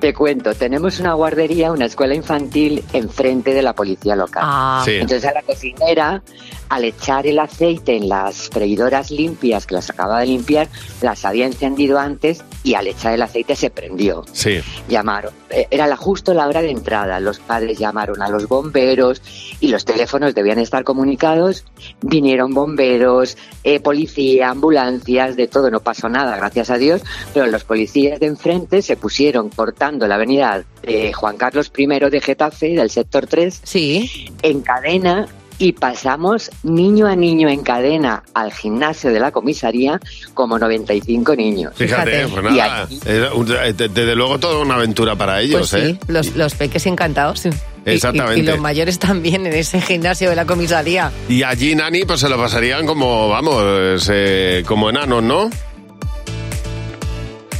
[0.00, 4.42] Te cuento, tenemos una guardería, una escuela infantil enfrente de la policía local.
[4.46, 4.82] Ah.
[4.84, 4.92] Sí.
[4.92, 6.22] Entonces a la cocinera,
[6.68, 10.68] al echar el aceite en las freidoras limpias, que las acaba de limpiar,
[11.02, 14.24] las había encendido antes y al echar el aceite se prendió.
[14.32, 14.60] Sí.
[14.88, 15.32] Llamaron.
[15.50, 17.20] Eh, Era la, justo la hora de entrada.
[17.20, 19.22] Los padres llamaron a los bomberos
[19.60, 21.64] y los teléfonos debían estar comunicados.
[22.02, 25.70] Vinieron bomberos, eh, policía, ambulancias, de todo.
[25.70, 27.02] No pasó nada, gracias a Dios.
[27.32, 32.20] Pero los policías de enfrente se pusieron cortando la avenida eh, Juan Carlos I de
[32.20, 34.30] Getafe, del sector 3, sí.
[34.42, 35.28] en cadena.
[35.60, 40.00] Y pasamos niño a niño en cadena al gimnasio de la comisaría
[40.34, 41.72] como 95 niños.
[41.74, 42.82] Fíjate, pues Y nada.
[42.84, 45.98] aquí- eh, Desde luego toda una aventura para ellos, Pues sí, ¿eh?
[46.06, 47.40] los, los peques encantados.
[47.40, 47.48] sí.
[47.86, 48.40] Y- y- Exactamente.
[48.40, 51.10] Y, los mayores también en ese gimnasio de la comisaría.
[51.28, 55.48] Y allí, Nani, pues se lo pasarían como, vamos, eh, como enanos, ¿no?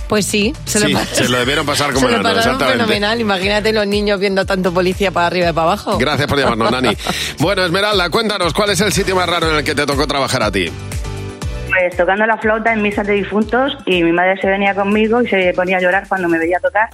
[0.08, 2.72] Pues sí, se Sí, lo, se lo debieron pasar como se lo exactamente.
[2.78, 3.20] fenomenal.
[3.20, 5.98] Imagínate los niños viendo tanto policía para arriba y para abajo.
[5.98, 6.96] Gracias por llamarnos, Nani.
[7.40, 10.42] Bueno, Esmeralda, cuéntanos, ¿cuál es el sitio más raro en el que te tocó trabajar
[10.42, 10.70] a ti?
[11.68, 15.28] Pues tocando la flauta en misas de difuntos y mi madre se venía conmigo y
[15.28, 16.88] se ponía a llorar cuando me veía tocar.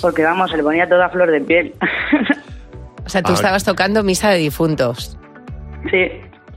[0.00, 1.74] Porque vamos, se le ponía toda flor de piel.
[3.04, 5.18] O sea, tú estabas tocando misa de difuntos.
[5.90, 6.10] sí.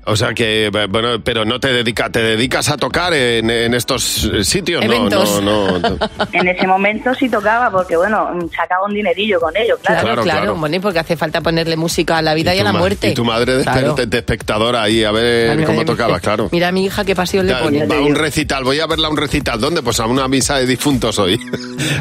[0.09, 4.29] O sea que, bueno, pero no te dedicas, te dedicas a tocar en, en estos
[4.43, 5.97] sitios, no, no, no.
[6.31, 10.01] En ese momento sí tocaba porque, bueno, sacaba un dinerillo con ello, claro.
[10.01, 12.73] Claro, claro, Bueno, y porque hace falta ponerle música a la vida y, a la
[12.73, 13.09] muerte.
[13.09, 13.95] Y tu madre de, Claro.
[13.95, 16.49] de- de espectadora ahí a ver Claro, cómo tocabas, claro.
[16.53, 17.85] Mira a mi hija qué pasión le pone.
[17.85, 19.59] va a un recital, voy a verla a un recital.
[19.59, 19.81] ¿Dónde?
[19.81, 21.39] Pues a una misa de difuntos hoy.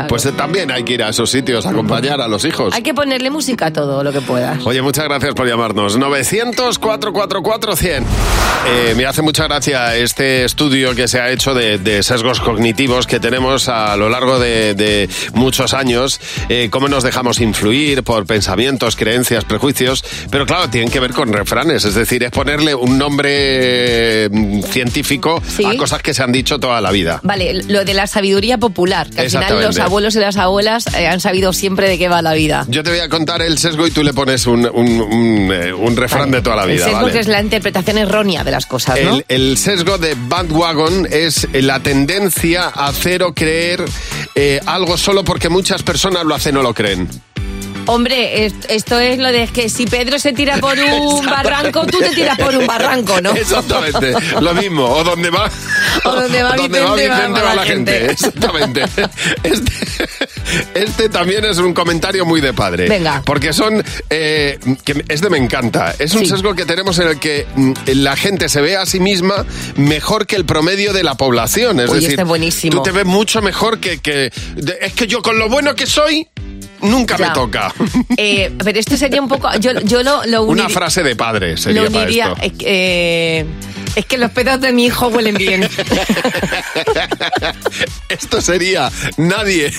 [0.08, 2.74] Pues eh, también hay que ir a esos sitios a acompañar a los hijos.
[2.74, 4.64] Hay que ponerle música a todo lo que puedas.
[4.66, 5.96] Oye, muchas gracias por llamarnos.
[8.00, 8.04] 900-444-100.
[8.68, 13.06] Eh, me hace mucha gracia este estudio que se ha hecho de, de sesgos cognitivos
[13.06, 18.26] que tenemos a lo largo de, de muchos años, eh, cómo nos dejamos influir por
[18.26, 22.98] pensamientos, creencias, prejuicios, pero claro, tienen que ver con refranes, es decir, es ponerle un
[22.98, 27.20] nombre mm, científico a cosas que se han dicho toda la vida.
[27.22, 31.06] Vale, lo de la sabiduría popular, que al final los abuelos y las abuelas eh,
[31.06, 32.64] han sabido siempre de qué va la vida.
[32.68, 35.72] Yo te voy a contar el sesgo y tú le pones un, un- un, eh,
[35.72, 36.84] un refrán de toda la El vida.
[36.86, 37.12] sesgo ¿vale?
[37.12, 38.98] que es la interpretación errónea de las cosas.
[39.28, 43.84] El, sesgo de bandwagon es la tendencia a hacer o creer
[44.34, 47.08] eh, algo solo porque muchas personas lo hacen o lo creen.
[47.86, 51.98] Hombre, es- esto es lo de que si Pedro se tira por un barranco, tú
[51.98, 53.30] te tiras por un barranco, ¿no?
[53.32, 54.84] Exactamente, lo mismo.
[54.84, 55.50] O donde va,
[56.04, 58.10] O donde va Vicente, va- va la gente.
[58.10, 58.82] Exactamente.
[59.42, 59.72] Este,
[60.74, 62.88] este también es un comentario muy de padre.
[62.88, 63.22] Venga.
[63.24, 63.82] Porque son.
[64.10, 65.94] eh, que este me encanta.
[65.98, 66.26] Es un Sí.
[66.26, 69.44] sesgo que tenemos en el que mm, la gente se ve a sí misma
[69.76, 71.80] mejor que el promedio de la población.
[71.80, 72.76] Es Uy, decir, este buenísimo.
[72.76, 74.00] tú te ves mucho mejor que.
[74.80, 76.26] es que yo con lo bueno que soy.
[76.82, 77.28] Nunca Ya.
[77.28, 77.72] me toca.
[78.18, 79.48] Eh, pero esto sería un poco.
[79.60, 82.36] Yo, yo lo, lo Una frase de padre sería lo para esto.
[82.42, 82.64] Es que,
[83.40, 83.46] eh,
[83.96, 85.64] es que los pedos de mi hijo huelen bien.
[88.08, 89.72] Esto sería nadie,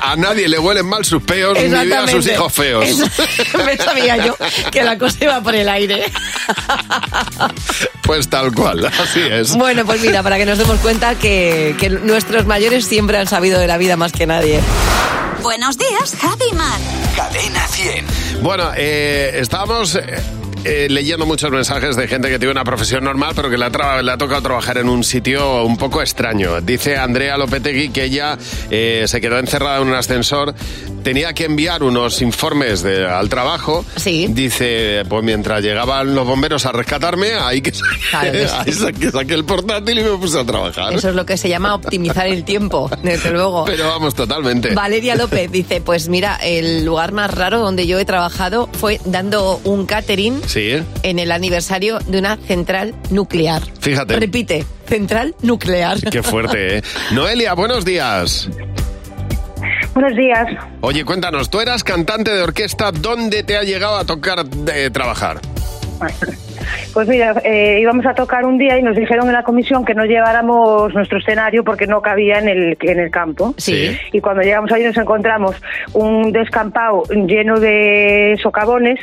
[0.00, 2.84] a nadie le huelen mal sus peos ni a sus hijos feos.
[2.84, 4.36] Eso- me sabía yo
[4.72, 6.04] que la cosa iba por el aire.
[8.02, 9.54] Pues tal cual, así es.
[9.56, 13.58] Bueno, pues mira, para que nos demos cuenta que, que nuestros mayores siempre han sabido
[13.60, 14.60] de la vida más que nadie.
[15.42, 16.80] Buenos días, Javi Mar.
[17.14, 18.06] Cadena 100.
[18.42, 20.18] Bueno, eh, estábamos eh,
[20.66, 23.70] eh, leyendo muchos mensajes de gente que tiene una profesión normal, pero que le ha,
[23.72, 26.60] tra- le ha tocado trabajar en un sitio un poco extraño.
[26.60, 28.36] Dice Andrea Lopetegui que ella
[28.70, 30.54] eh, se quedó encerrada en un ascensor,
[31.02, 33.84] tenía que enviar unos informes de- al trabajo.
[33.96, 34.26] Sí.
[34.30, 37.72] Dice, pues mientras llegaban los bomberos a rescatarme, ahí que,
[38.10, 38.54] Claro que sí.
[38.66, 40.92] ahí saqué, saqué el portátil y me puse a trabajar.
[40.92, 43.64] Eso es lo que se llama optimizar el tiempo, desde luego.
[43.66, 44.74] Pero vamos, totalmente.
[44.74, 49.60] Valeria López dice, pues mira, el lugar más raro donde yo he trabajado fue dando
[49.64, 53.62] un catering Sí, en el aniversario de una central nuclear.
[53.78, 54.16] fíjate.
[54.16, 56.00] Repite, central nuclear.
[56.10, 56.82] Qué fuerte, ¿eh?
[57.12, 58.48] Noelia, buenos días.
[59.92, 60.46] Buenos días.
[60.80, 65.40] Oye, cuéntanos, tú eras cantante de orquesta, ¿dónde te ha llegado a tocar de trabajar?
[66.92, 69.94] Pues mira, eh, íbamos a tocar un día y nos dijeron en la comisión que
[69.94, 73.54] no lleváramos nuestro escenario porque no cabía en el, en el campo.
[73.56, 73.96] Sí.
[74.12, 75.56] Y cuando llegamos ahí nos encontramos
[75.92, 78.98] un descampado lleno de socavones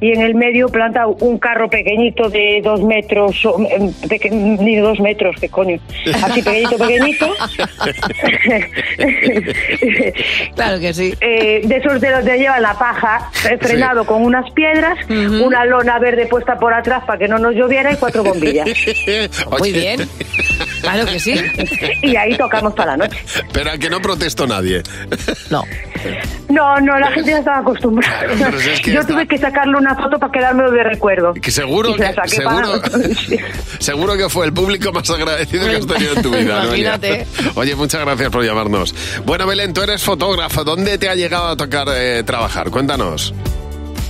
[0.00, 5.00] y en el medio plantado un carro pequeñito de dos metros, em, peque- ni dos
[5.00, 5.78] metros, qué coño,
[6.24, 7.26] así pequeñito, pequeñito.
[10.54, 11.14] claro que sí.
[11.20, 15.64] Eh, de esos de los que llevan la paja, eh, frenado con unas piedras, una
[15.64, 18.68] lona verde puesta por atrás para que no nos lloviera y cuatro bombillas.
[19.58, 20.08] Muy bien.
[20.82, 21.34] Claro que sí.
[22.02, 23.18] Y ahí tocamos para la noche.
[23.52, 24.82] Pero a que no protestó nadie.
[25.50, 25.62] No.
[26.48, 28.20] No, no, la gente ya estaba acostumbrada.
[28.38, 31.34] Pero si es que Yo está- tuve que sacarle una foto para quedármelo de recuerdo.
[31.34, 32.80] Que seguro que, seguro,
[33.80, 36.64] seguro que fue el público más agradecido que has tenido en tu vida.
[36.64, 37.26] Imagínate.
[37.56, 38.94] Oye, muchas gracias por llamarnos.
[39.24, 40.62] Bueno, Belén, tú eres fotógrafo.
[40.64, 42.70] ¿Dónde te ha llegado a tocar eh, trabajar?
[42.70, 43.34] Cuéntanos.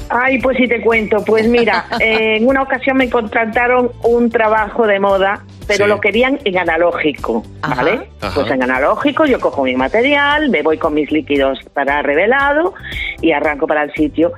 [0.08, 1.24] Ay, pues sí te cuento.
[1.24, 5.88] Pues mira, eh, en una ocasión me contrataron un trabajo de moda, pero Sí.
[5.90, 8.08] lo querían en analógico, ¿vale?
[8.20, 8.34] Ajá.
[8.34, 12.74] Pues en analógico yo cojo mi material, me voy con mis líquidos para revelado
[13.20, 14.32] y arranco para el sitio.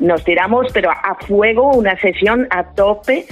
[0.00, 3.26] Nos tiramos, pero a fuego, una sesión a tope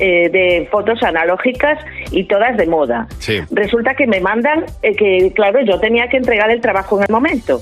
[0.00, 1.78] eh, de fotos analógicas
[2.12, 3.06] y todas de moda.
[3.18, 3.40] Sí.
[3.50, 7.12] Resulta que me mandan eh, que, claro, yo tenía que entregar el trabajo en el
[7.12, 7.60] momento.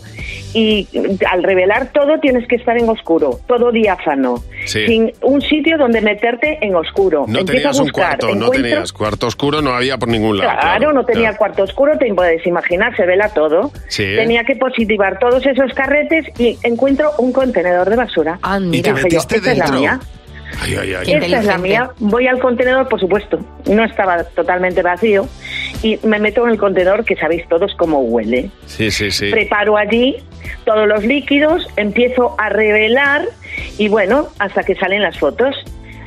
[0.58, 0.88] Y
[1.30, 4.86] al revelar todo tienes que estar en oscuro, todo diáfano, Sí.
[4.86, 7.26] sin un sitio donde meterte en oscuro.
[7.28, 10.58] No tenías a un buscar, cuarto, no tenías cuarto oscuro, no había por ningún lado.
[10.58, 11.36] Claro, no tenía Ya.
[11.36, 13.70] cuarto oscuro, te puedes imaginar, se vela todo.
[13.88, 14.04] Sí.
[14.16, 18.38] Tenía que positivar todos esos carretes y encuentro un contenedor de basura.
[18.72, 19.80] Y te Dije yo, metiste "Esta es la dentro.
[19.80, 20.00] mía.
[20.62, 21.12] Ay, ay, ay.
[21.12, 21.90] Esta es la mía.
[21.98, 23.38] Voy al contenedor, por supuesto.
[23.68, 25.26] No estaba totalmente vacío.
[25.82, 28.48] Y me meto en el contenedor, que sabéis todos cómo huele.
[28.64, 29.30] Sí, sí, sí.
[29.30, 30.16] Preparo allí
[30.64, 33.22] todos los líquidos, empiezo a revelar
[33.78, 35.56] y bueno, hasta que salen las fotos.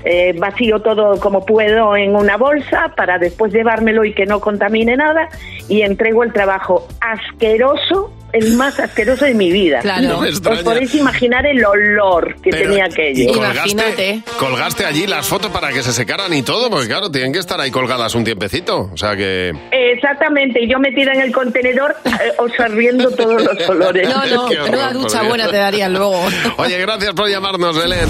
[0.06, 4.96] Eh, vacío todo como puedo en una bolsa para después llevármelo y que no contamine
[4.96, 5.28] nada
[5.68, 9.80] y entrego el trabajo asqueroso, el más asqueroso de mi vida.
[9.80, 10.08] Claro.
[10.08, 13.34] No me Os podéis imaginar el olor que Pero- tenía aquello.
[13.34, 17.40] colgaste, colgaste allí las fotos para que se secaran y todo, porque claro, tienen que
[17.40, 18.90] estar ahí colgadas un tiempecito.
[18.94, 19.52] O sea que...
[19.72, 24.08] Exactamente, y yo metida en el contenedor eh, absorbiendo todos los olores.
[24.10, 26.24] No, no, horror, una ducha buena te darían luego.
[26.58, 28.08] Oye, gracias por llamarnos, Belén.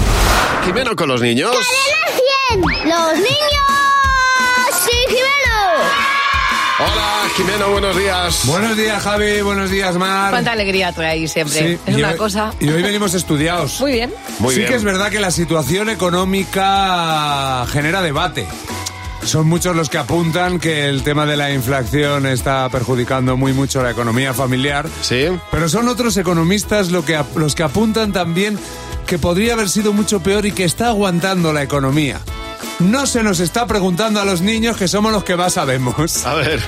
[0.64, 1.50] Jimeno con los niños.
[1.52, 3.26] ¡Los niños!
[4.84, 5.16] ¡Sí,
[6.82, 8.40] Hola, Jimeno, buenos días.
[8.46, 9.42] Buenos días, Javi.
[9.42, 10.30] Buenos días, Mar.
[10.30, 11.58] Cuánta alegría traéis siempre.
[11.58, 12.52] Sí, es y una hoy- cosa.
[12.58, 13.78] Y hoy venimos estudiados.
[13.80, 14.10] Muy bien.
[14.38, 14.70] Muy sí bien.
[14.70, 18.46] que es verdad que la situación económica genera debate.
[19.22, 23.82] Son muchos los que apuntan que el tema de la inflación está perjudicando muy mucho
[23.82, 24.86] la economía familiar.
[25.02, 25.26] Sí.
[25.50, 28.58] Pero son otros economistas lo que, los que apuntan también
[29.06, 32.20] que podría haber sido mucho peor y que está aguantando la economía.
[32.78, 36.24] No se nos está preguntando a los niños que somos los que más sabemos.
[36.24, 36.60] A ver.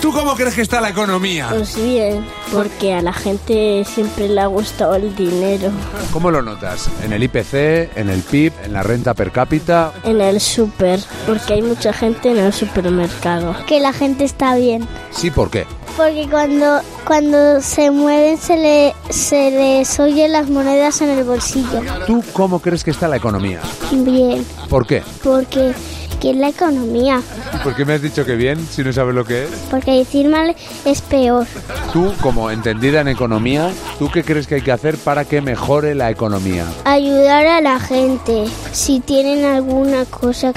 [0.00, 1.48] ¿Tú cómo crees que está la economía?
[1.50, 5.70] Pues bien, porque a la gente siempre le ha gustado el dinero.
[6.12, 6.88] ¿Cómo lo notas?
[7.02, 9.92] ¿En el IPC, en el PIB, en la renta per cápita?
[10.04, 13.56] En el súper, porque hay mucha gente en el supermercado.
[13.66, 14.86] Que la gente está bien.
[15.10, 15.66] Sí, ¿por qué?
[15.96, 21.82] Porque cuando, cuando se mueven se, le, se les oyen las monedas en el bolsillo.
[22.06, 23.60] ¿Tú cómo crees que está la economía?
[23.90, 25.02] Bien, ¿Por qué?
[25.24, 25.74] porque
[26.20, 27.22] que es la economía.
[27.54, 29.50] ¿Y por qué me has dicho que bien si no sabes lo que es?
[29.70, 30.54] Porque decir mal
[30.84, 31.46] es peor.
[31.92, 35.94] Tú, como entendida en economía, ¿tú qué crees que hay que hacer para que mejore
[35.94, 36.64] la economía?
[36.84, 40.52] Ayudar a la gente si tienen alguna cosa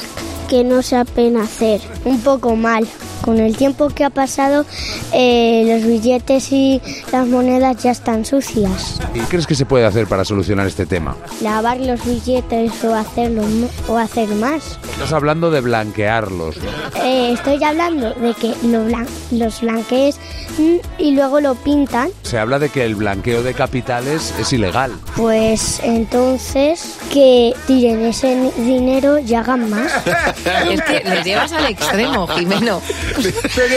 [0.52, 1.80] que no saben hacer.
[2.04, 2.86] Un poco mal.
[3.22, 4.66] Con el tiempo que ha pasado,
[5.14, 6.82] eh, los billetes y
[7.14, 9.00] las monedas ya están sucias.
[9.14, 11.16] ¿Y crees que se puede hacer para solucionar este tema?
[11.42, 13.44] Lavar los billetes o hacerlo
[13.88, 14.78] o hacer más.
[14.94, 17.02] Estás hablando de blanquearlos, ¿no?
[17.04, 20.18] Eh, estoy hablando de que lo blan- los blanquees
[20.58, 22.10] mm, y luego lo pintan.
[22.24, 24.94] Se habla de que el blanqueo de capitales es ilegal.
[25.16, 29.92] Pues entonces que tiren ese dinero y hagan más.
[30.45, 32.82] Es que lo llevas al extremo, Jimeno.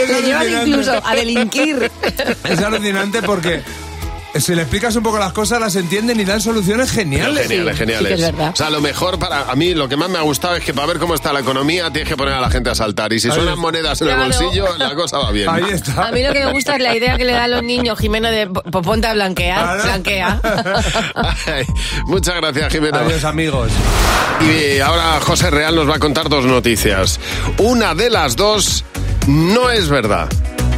[0.09, 1.91] Lo llevas incluso a delinquir.
[2.43, 3.61] Es alucinante porque
[4.39, 7.47] si le explicas un poco las cosas, las entienden y dan soluciones geniales.
[7.47, 8.33] Geniales, geniales.
[8.53, 10.73] O sea, lo mejor para a mí, lo que más me ha gustado es que
[10.73, 13.11] para ver cómo está la economía tienes que poner a la gente a saltar.
[13.13, 13.61] Y si Ahí suenan está.
[13.61, 14.39] monedas en el Claro.
[14.39, 15.49] bolsillo, la cosa va bien.
[15.49, 16.07] Ahí está.
[16.07, 17.97] A mí lo que me gusta es la idea que le da a los niños,
[17.99, 20.39] Jimeno, de "Po- ponte a blanquear, blanquea.
[21.47, 21.65] Ay,
[22.05, 22.99] muchas gracias, Jimena.
[22.99, 23.71] Adiós, amigos.
[24.41, 27.19] Y ahora José Real nos va a contar dos noticias.
[27.57, 28.83] Una de las dos
[29.27, 30.27] no es verdad.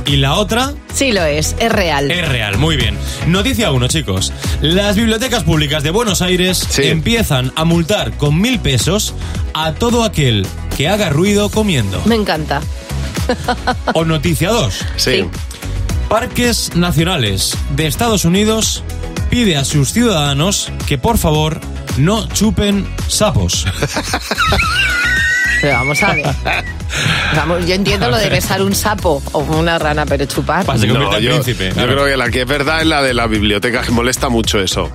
[0.08, 0.74] ¿Y la otra?
[0.94, 2.10] Sí lo es, es real.
[2.10, 2.98] Es real, muy bien.
[3.28, 4.32] Noticia 1, chicos.
[4.62, 9.14] Las bibliotecas públicas de Buenos Aires empiezan a multar con mil pesos
[9.54, 10.48] a todo aquel
[10.78, 12.02] que haga ruido comiendo.
[12.06, 12.62] Me encanta.
[13.94, 14.86] O noticia 2.
[14.96, 15.26] Sí.
[16.08, 18.86] Parques Nacionales de Estados Unidos
[19.30, 21.60] pide a sus ciudadanos que por favor
[21.98, 23.66] no chupen sapos.
[25.62, 26.26] Pero vamos a ver.
[27.36, 30.66] Vamos, yo entiendo lo de besar un sapo o una rana, pero chupar.
[30.66, 33.92] No, yo, yo creo que la que es verdad es la de la biblioteca, que
[33.92, 34.92] molesta mucho eso.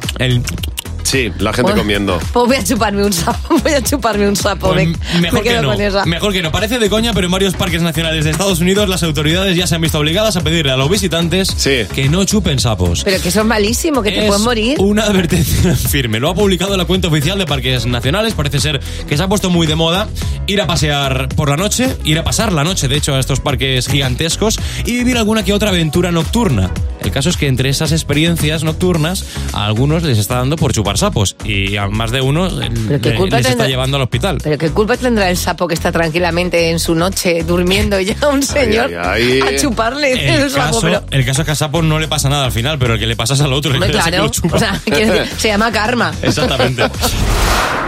[1.13, 2.19] Sí, la gente Bueno, comiendo.
[2.33, 4.73] Pues voy a chuparme un sapo, voy a chuparme un sapo.
[4.73, 5.69] me, me Pues Mejor que quedo no.
[5.73, 6.07] con esa.
[6.07, 6.51] Mejor que no.
[6.51, 9.75] Parece de coña, pero en varios parques nacionales de Estados Unidos las autoridades ya se
[9.75, 11.55] han visto obligadas a pedirle a los visitantes
[11.95, 13.05] que no chupen sapos.
[13.05, 14.77] Pero que eso es malísimo, que te Es pueden morir.
[14.81, 16.19] Una advertencia firme.
[16.19, 18.33] Lo ha publicado la cuenta oficial de Parques Nacionales.
[18.33, 20.09] Parece ser que se ha puesto muy de moda
[20.47, 23.41] ir a pasear por la noche, ir a pasar la noche, de hecho, a estos
[23.41, 26.71] parques gigantescos y vivir alguna que otra aventura nocturna.
[27.03, 30.99] El caso es que entre esas experiencias nocturnas, a algunos les está dando por chupar
[30.99, 32.69] sapos y a más de uno le-
[33.17, 34.39] culpa les está tendrá- llevando al hospital.
[34.43, 38.29] Pero qué culpa tendrá el sapo que está tranquilamente en su noche durmiendo y llega
[38.29, 39.57] un señor ay, ay.
[39.57, 40.65] a chuparle el, El sapo.
[40.67, 42.95] caso, Pero, el caso es que a Sapo no le pasa nada al final, pero
[42.95, 44.57] el que le pasas al otro es el que claro, lo chupa.
[44.57, 46.13] o sea, decir, se llama karma.
[46.23, 46.85] Exactamente.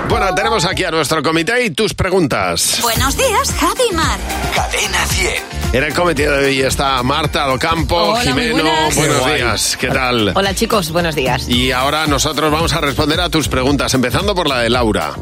[0.06, 2.78] Bueno, tenemos aquí a nuestro comité y tus preguntas.
[2.82, 4.18] Buenos días, Javi Mar.
[4.54, 5.30] Cadena 100.
[5.72, 8.94] En el comité de hoy está Marta Docampo, Hola, muy Jimeno, buenas.
[9.06, 9.36] Buenos guay.
[9.36, 10.32] días, ¿qué tal?
[10.34, 11.48] Hola chicos, buenos días.
[11.48, 15.14] Y ahora nosotros vamos a responder a tus preguntas, empezando por la de Laura.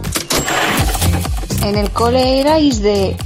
[1.65, 3.17] En el cole erais de...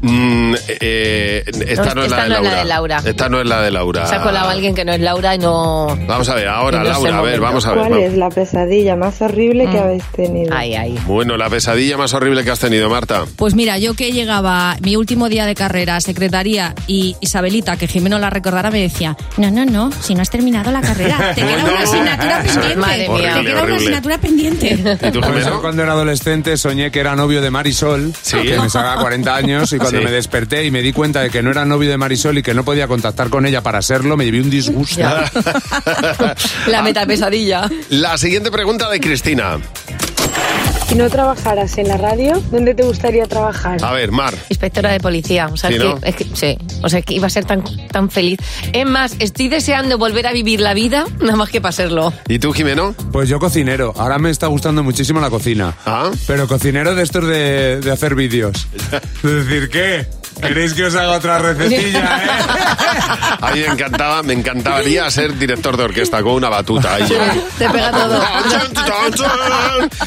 [0.00, 2.56] Mm, eh, esta no, es la esta de no es la Laura.
[2.58, 3.02] de Laura.
[3.04, 4.06] Esta no es la de Laura.
[4.06, 5.98] Se ha colado alguien que no es Laura y no...
[6.06, 7.78] Vamos a ver, ahora, Y no Laura, a ver, vamos a ver.
[7.78, 8.06] ¿Cuál vamos.
[8.06, 10.54] es la pesadilla más horrible que habéis tenido?
[10.54, 10.98] Ay, ay.
[11.06, 13.24] Bueno, la pesadilla más horrible que has tenido, Marta.
[13.36, 17.88] Pues mira, yo que llegaba mi último día de carrera a secretaría y Isabelita, que
[17.88, 21.42] Jimeno la recordará, me decía, no, no, no, si no has terminado la carrera, te
[21.42, 22.76] queda una asignatura pendiente.
[22.76, 23.34] Madre mía.
[23.34, 24.98] te queda una asignatura pendiente.
[25.28, 29.34] Pues yo cuando era adolescente soñé que era novio de Marisol, que me sacaba 40
[29.34, 30.04] años, y cuando Sí.
[30.04, 32.54] me desperté y me di cuenta de que no era novio de Marisol y que
[32.54, 35.00] no podía contactar con ella para serlo, me llevé un disgusto.
[36.66, 37.68] La metapesadilla.
[37.90, 39.58] La siguiente pregunta de Cristina.
[40.88, 43.84] Si no trabajaras en la radio, ¿dónde te gustaría trabajar?
[43.84, 44.32] A ver, Mar.
[44.48, 45.48] Inspectora de policía.
[45.52, 46.00] O sea, Sí, es, ¿no?
[46.00, 46.58] que, es que- sí.
[46.82, 48.38] O sea, que iba a ser tan, tan feliz.
[48.72, 52.12] Es más, estoy deseando volver a vivir la vida, nada más que para serlo.
[52.26, 52.94] ¿Y tú, Jimeno?
[53.12, 53.92] Pues yo cocinero.
[53.98, 55.74] Ahora me está gustando muchísimo la cocina.
[56.26, 58.66] Pero cocinero de estos de, de hacer vídeos.
[59.22, 60.06] Es decir, ¿qué?
[60.40, 62.22] ¿Queréis que os haga otra recetilla?
[62.24, 62.28] eh?
[63.40, 66.94] A mí me encantaba, me encantaría ser director de orquesta con una batuta.
[66.94, 67.04] ahí.
[67.58, 68.22] Te pega todo.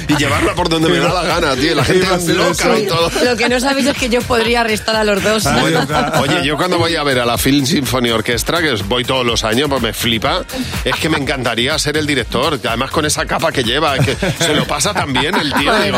[0.08, 1.76] y llevarla por donde me da la gana, tío.
[1.76, 3.12] La gente loca y todo.
[3.24, 5.44] Lo que no sabéis es que yo podría arrestar a los dos.
[5.60, 5.86] Bueno,
[6.22, 9.44] oye, yo cuando voy a ver a la Film Symphony Orchestra, que voy todos los
[9.44, 10.42] años, pues me flipa,
[10.84, 14.54] es que me encantaría ser el director, además con esa capa que lleva, que se
[14.56, 15.74] lo pasa tan bien el tío.
[15.82, 15.98] Digo,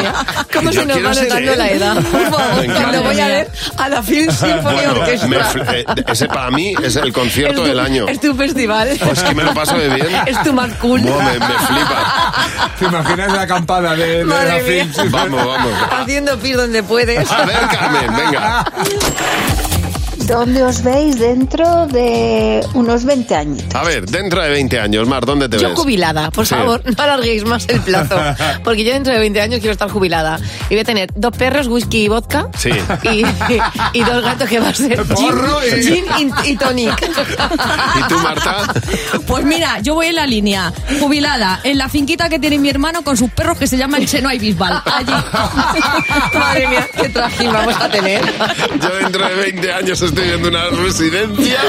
[0.54, 1.96] ¿Cómo se nos va notando la edad?
[2.04, 5.78] Por favor, cuando voy a ver a la Film Symphony Bueno, Orchestra.
[5.78, 8.08] eh, ese para mí es el concierto Es tu- del año.
[8.08, 8.90] Es tu festival.
[9.04, 10.08] Pues que me lo paso de bien.
[10.26, 11.02] Es tu más cool.
[11.02, 12.34] Buah, me, me flipa.
[12.80, 15.12] ¿Te imaginas la acampada de, de la film?
[15.12, 15.72] Vamos, vamos.
[15.92, 17.30] Haciendo pis donde puedes.
[17.32, 18.66] A ver, Carmen, venga.
[20.28, 23.64] ¿Dónde os veis dentro de unos 20 años?
[23.74, 25.78] A ver, dentro de 20 años, Mar, ¿dónde te Yo ves?
[25.78, 26.56] jubilada, por Sí.
[26.56, 28.16] favor, no alarguéis más el plazo.
[28.64, 30.40] Porque yo dentro de 20 años quiero estar jubilada.
[30.70, 32.48] Y voy a tener dos perros, whisky y vodka.
[32.58, 32.70] Sí.
[33.04, 33.24] Y,
[33.94, 36.06] y dos gatos que va a ser gin, Porro y- gin
[36.46, 37.10] y, y tonic.
[38.00, 38.58] ¿Y tú, Marta?
[39.28, 43.04] Pues mira, yo voy en la línea, jubilada, en la finquita que tiene mi hermano
[43.04, 44.82] con sus perros que se llaman Chenoa y Bisbal.
[44.86, 45.12] Allí.
[46.34, 48.22] Madre mía, qué trajín vamos a tener.
[48.82, 51.60] Yo dentro de 20 años estoy viendo una residencia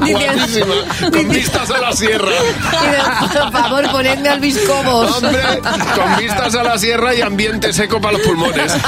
[0.00, 0.74] guapísima,
[1.12, 2.30] con vistas a la sierra.
[2.30, 5.16] Y de- por favor, ponedme al Biscobos.
[5.22, 5.42] Hombre,
[5.94, 8.72] con vistas a la sierra y ambiente seco para los pulmones.
[8.72, 8.80] Eso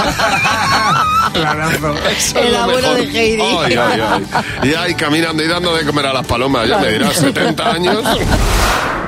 [2.09, 3.43] es El lo abuelo de Heidi.
[3.43, 4.71] Ay, ay, ay.
[4.71, 6.69] Y ahí caminando y dando de comer a las palomas.
[6.69, 7.99] Ya me dirás, 70 años.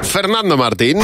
[0.02, 0.98] Fernando Martín.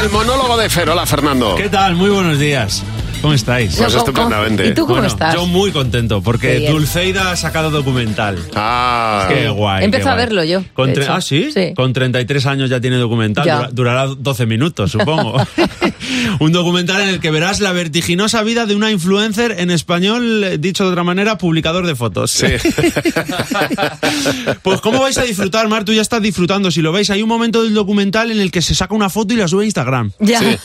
[0.00, 0.88] El monólogo de Fer.
[0.88, 1.54] Hola, Fernando.
[1.56, 1.94] ¿Qué tal?
[1.96, 2.82] Muy buenos días.
[3.20, 3.76] ¿Cómo estáis?
[3.76, 4.66] Pues estupendamente.
[4.66, 5.34] ¿Y tú cómo Bueno, estás?
[5.34, 6.68] Yo muy contento porque.
[6.70, 8.38] Dulceida ha sacado documental.
[8.54, 9.90] Ah, Qué guay.
[9.90, 11.50] Qué a verlo yo, Con ah, ¿sí?
[11.52, 11.74] Sí.
[11.76, 13.44] Con 33 años ya tiene documental.
[13.44, 13.56] Ya.
[13.56, 15.36] Dura- durará 12 minutos, supongo.
[16.40, 20.84] Un documental en el que verás la vertiginosa vida de una influencer en español, dicho
[20.84, 22.30] de otra manera, publicador de fotos.
[22.30, 22.46] Sí.
[24.62, 26.70] Pues cómo vais a disfrutar, Mar, tú ya estás disfrutando.
[26.70, 29.32] Si lo veis, hay un momento del documental en el que se saca una foto
[29.34, 30.12] y la sube a Instagram.
[30.18, 30.38] Ya.
[30.40, 30.56] Sí.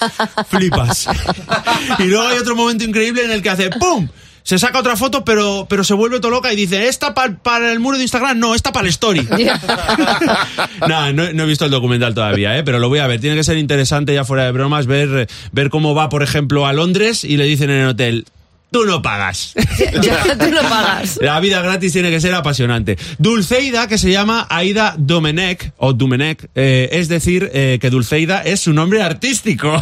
[0.50, 1.08] Flipas.
[2.00, 4.08] y luego hay otro momento increíble en el que hace ¡pum!
[4.44, 7.72] Se saca otra foto, pero, pero se vuelve todo loca y dice, ¿esta pa- para
[7.72, 8.38] el muro de Instagram?
[8.38, 9.22] No, esta para el story.
[10.88, 12.64] no, no, no he visto el documental todavía, ¿eh?
[12.64, 13.20] pero lo voy a ver.
[13.20, 16.74] Tiene que ser interesante, ya fuera de bromas, ver, ver cómo va, por ejemplo, a
[16.74, 18.26] Londres y le dicen en el hotel,
[18.72, 19.54] tú no pagas.
[20.02, 21.20] Ya, tú lo pagas.
[21.22, 22.98] La vida gratis tiene que ser apasionante.
[23.18, 28.62] Dulceida, que se llama Aida Domenech, o Domenech, eh, es decir, eh, que Dulceida es
[28.62, 29.82] su nombre artístico.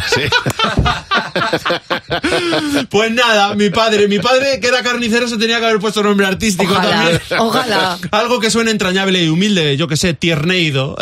[2.90, 6.26] pues nada, mi padre, mi padre que era carnicero se tenía que haber puesto nombre
[6.26, 7.20] artístico Ojalá, también.
[7.38, 7.98] ojalá.
[8.10, 10.96] Algo que suene entrañable y humilde, yo que sé, tierneido.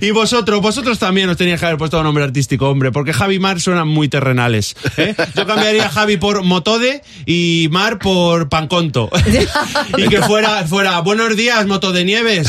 [0.00, 3.60] y vosotros, vosotros también os teníais que haber puesto nombre artístico, hombre, porque Javi Mar
[3.60, 4.74] suenan muy terrenales.
[4.96, 5.14] ¿eh?
[5.34, 9.10] Yo cambiaría a Javi por Motode y Mar por Panconto.
[9.96, 12.48] y que fuera, fuera, buenos días, Moto de Nieves.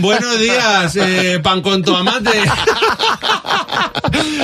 [0.00, 2.30] buenos días, eh, Panconto Amate.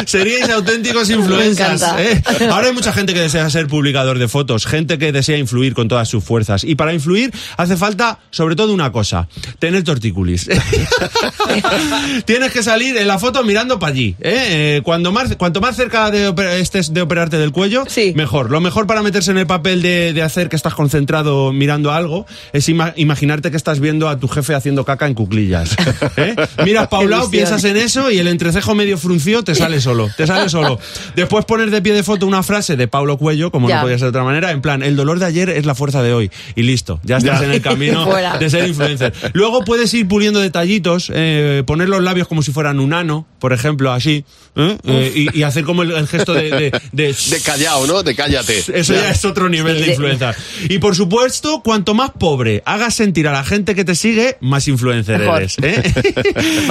[0.07, 1.82] Seríais auténticos influencers.
[1.99, 2.22] ¿eh?
[2.51, 5.89] Ahora hay mucha gente que desea ser publicador de fotos, gente que desea influir con
[5.89, 6.64] todas sus fuerzas.
[6.64, 9.28] Y para influir hace falta, sobre todo, una cosa:
[9.59, 10.49] tener tortícolis.
[12.24, 14.16] Tienes que salir en la foto mirando para allí.
[14.20, 14.80] ¿eh?
[14.85, 18.24] Cuando más, cuanto más cerca de estés de operarte del cuello, mejor.
[18.51, 22.27] Lo mejor para meterse en el papel de, de hacer que estás concentrado mirando algo
[22.53, 25.77] es ima- imaginarte que estás viendo a tu jefe haciendo caca en cuclillas.
[26.16, 26.35] ¿eh?
[26.64, 30.09] Miras un lado, piensas en eso y el entrecejo medio fruncido te sale solo.
[30.16, 30.79] Te sale solo.
[31.16, 33.77] Después poner de pie de foto una frase de Paulo Cuello, como Ya.
[33.77, 36.03] no podía ser de otra manera, en plan, el dolor de ayer es la fuerza
[36.03, 36.31] de hoy.
[36.55, 37.47] Y listo, ya estás Ya.
[37.47, 38.07] en el camino
[38.39, 39.12] de ser influencer.
[39.33, 43.53] Luego puedes ir puliendo detallitos, eh, poner los labios como si fueran un ano, por
[43.53, 44.25] ejemplo, así,
[44.57, 44.79] ¿eh?
[44.85, 46.51] Eh, y, y hacer como el, el gesto de...
[46.51, 48.03] de, de- De callao, ¿no?
[48.03, 48.59] De cállate.
[48.59, 50.35] eso ya es otro nivel de influenza.
[50.69, 54.67] Y por supuesto, cuanto más pobre hagas sentir a la gente que te sigue, más
[54.69, 55.39] influencer Mejor.
[55.39, 55.57] eres.
[55.62, 55.83] ¿eh?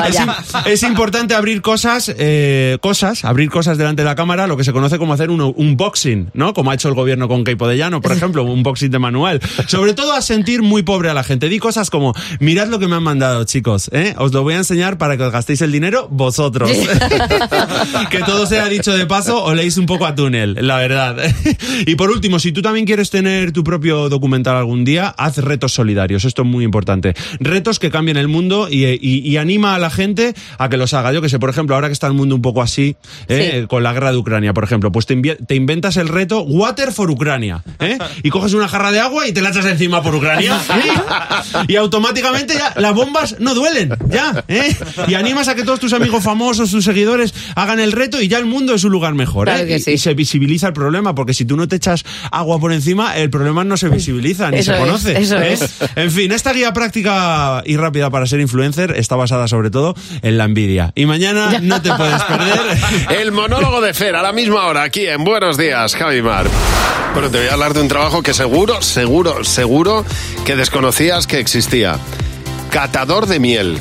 [0.07, 0.33] Es, im-
[0.65, 4.71] es importante abrir cosas, eh, cosas, abrir cosas delante de la cámara, lo que se
[4.73, 6.53] conoce como hacer un unboxing, ¿no?
[6.53, 9.39] Como ha hecho el gobierno con Keipo de Llano, por ejemplo, un unboxing de manual.
[9.67, 11.49] Sobre todo a sentir muy pobre a la gente.
[11.49, 14.13] Di cosas como, mirad lo que me han mandado, chicos, ¿eh?
[14.17, 16.69] Os lo voy a enseñar para que os gastéis el dinero vosotros.
[18.09, 21.17] que todo sea dicho de paso, o leéis un poco a túnel, la verdad.
[21.85, 25.73] y por último, si tú también quieres tener tu propio documental algún día, haz retos
[25.73, 26.25] solidarios.
[26.25, 27.13] Esto es muy importante.
[27.39, 30.93] Retos que cambien el mundo y, y- y anima a la gente a que los
[30.93, 31.11] haga.
[31.13, 32.95] Yo que sé, por ejemplo, ahora que está el mundo un poco así,
[33.27, 33.59] ¿eh?
[33.61, 33.67] Sí.
[33.67, 37.09] con la guerra de Ucrania, por ejemplo, pues te, te inventas el reto Water for
[37.09, 37.63] Ucrania.
[37.79, 37.97] ¿eh?
[38.23, 40.59] Y coges una jarra de agua y te la echas encima por Ucrania.
[40.69, 41.67] ¿eh?
[41.67, 43.93] Y automáticamente ya las bombas no duelen.
[44.09, 44.43] Ya.
[44.47, 44.75] ¿eh?
[45.07, 48.37] Y animas a que todos tus amigos famosos, tus seguidores, hagan el reto y ya
[48.37, 49.47] el mundo es un lugar mejor.
[49.47, 49.51] ¿eh?
[49.53, 49.91] Claro que Y- sí.
[49.91, 53.29] Y se visibiliza el problema, porque si tú no te echas agua por encima, el
[53.29, 55.17] problema no se visibiliza ni Eso se es, conoce.
[55.21, 55.53] eso ¿eh?
[55.53, 55.75] es.
[55.95, 60.37] En fin, esta guía práctica y rápida para ser influencer está basada sobre todo en
[60.37, 60.91] la envidia.
[60.95, 62.59] Y mañana no te puedes perder.
[63.21, 66.47] El monólogo de Fer a la misma hora aquí en Buenos Días, Javi Mar.
[67.13, 70.03] Bueno, te voy a hablar de un trabajo que seguro, seguro, seguro
[70.45, 71.99] que desconocías que existía.
[72.83, 73.79] Catador de miel.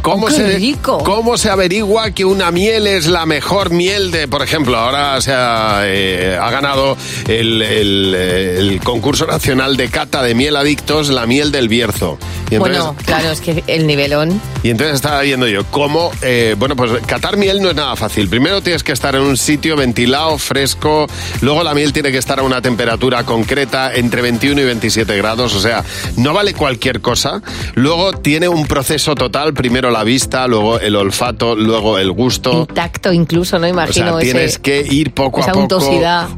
[0.00, 0.96] ¿Cómo, Oh, se, rico.
[1.04, 5.30] ¿Cómo se averigua que una miel es la mejor miel de, por ejemplo, ahora se
[5.30, 6.96] ha, eh, ha ganado
[7.28, 12.18] el, el, eh, el concurso nacional de cata de miel adictos, la miel del Bierzo.
[12.50, 14.40] Y entonces, Bueno, claro, es que el nivelón.
[14.62, 18.26] y entonces estaba viendo yo cómo, eh, bueno, pues catar miel no es nada fácil.
[18.30, 21.06] Primero tienes que estar en un sitio ventilado, fresco.
[21.42, 25.54] Luego la miel tiene que estar a una temperatura concreta entre 21 y 27 grados.
[25.54, 25.84] O sea,
[26.16, 27.42] no vale cualquier cosa.
[27.74, 29.52] Luego tiene un proceso total.
[29.54, 32.64] Primero la vista, luego el olfato, luego el gusto.
[32.72, 33.66] Tacto incluso, ¿no?
[33.66, 35.80] O Imagino sea, tienes ese- que ir poco esa a poco,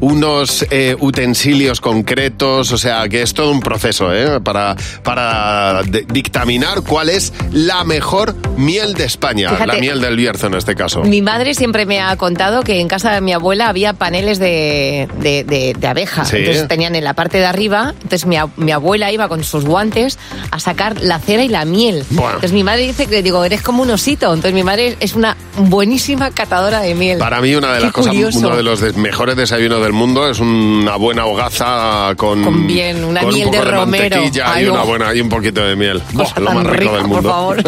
[0.01, 4.41] unos eh, utensilios concretos, o sea, que es todo un proceso ¿eh?
[4.41, 9.67] para, para dictaminar cuál es la mejor miel de España, Fíjate.
[9.67, 11.03] la miel del Bierzo en este caso.
[11.03, 15.09] Mi madre siempre me ha contado que en casa de mi abuela había paneles de,
[15.21, 16.25] de, de- de abeja.
[16.25, 16.37] Sí.
[16.39, 20.19] Entonces tenían en la parte de arriba, entonces mi, mi abuela iba con sus guantes
[20.51, 21.82] a sacar la cera y la miel.
[22.11, 22.31] Bueno.
[22.35, 24.27] Entonces mi madre dice que digo, eres como un osito.
[24.27, 27.19] Entonces mi madre es una buenísima catadora de miel.
[27.19, 30.39] Para mí una de Qué las cosas, uno de los mejores desayunos del mundo es
[30.41, 34.17] una buena hogaza con, Con bien, una con un miel poco de romero.
[34.17, 34.87] mantequilla y una oh.
[34.87, 36.03] buena y un poquito de miel.
[36.13, 37.29] Buah, lo más rico del por mundo.
[37.31, 37.63] favor.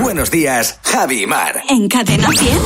[0.00, 1.62] Buenos días, Javi y Mar.
[1.68, 2.58] En Cadena 100.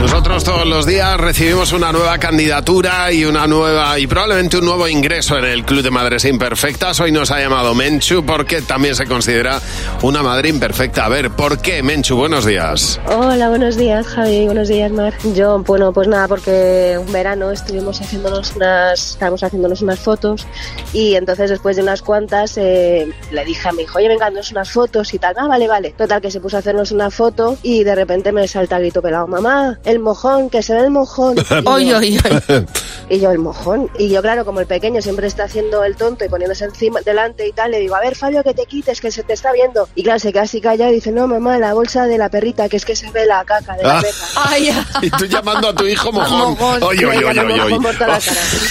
[0.00, 4.88] Nosotros todos los días recibimos una nueva candidatura y una nueva y probablemente un nuevo
[4.88, 6.98] ingreso en el Club de Madres Imperfectas.
[7.00, 9.60] Hoy nos ha llamado Menchu porque también se considera
[10.00, 11.04] una madre imperfecta.
[11.04, 12.16] A ver, ¿por qué Menchu?
[12.16, 12.98] Buenos días.
[13.08, 15.12] Hola, buenos días Javi, buenos días Mar.
[15.34, 20.46] Yo, bueno, pues nada, porque un verano estuvimos haciéndonos unas, estábamos haciéndonos unas fotos
[20.94, 24.50] y entonces después de unas cuantas eh, le dije a mi hijo, oye, venga, haznos
[24.50, 25.34] unas fotos y tal.
[25.36, 25.90] Ah, vale, vale.
[25.90, 29.02] Total, que se puso a hacernos una foto y de repente me salta el grito
[29.02, 31.36] pelado, mamá, el mojón, que se ve el mojón.
[31.50, 32.66] Y yo- Oy, oy, oy.
[33.08, 33.90] y yo, el mojón.
[33.98, 37.46] Y yo, claro, como el pequeño siempre está haciendo el tonto y poniéndose encima, delante
[37.46, 39.88] y tal, le digo, a ver, Fabio, que te quites, que se te está viendo.
[39.94, 42.68] Y claro, se queda así callado y dice, no, mamá, la bolsa de la perrita,
[42.68, 44.00] que es que se ve la caca de la Ah.
[44.02, 44.16] perra.
[44.50, 44.70] Ay,
[45.02, 46.30] Y tú llamando a tu hijo mojón.
[46.60, 46.82] Mojón.
[46.82, 47.78] Oye, oye, oye, oye.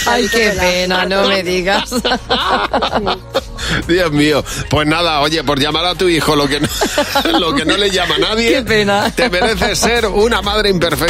[0.06, 1.90] Ay, qué pena, no me digas.
[3.86, 4.42] Dios mío.
[4.68, 6.68] Pues nada, oye, por llamar a tu hijo lo que no,
[7.38, 8.52] lo que no le llama a nadie.
[8.54, 9.10] Qué pena.
[9.14, 11.09] Te mereces ser una madre imperfecta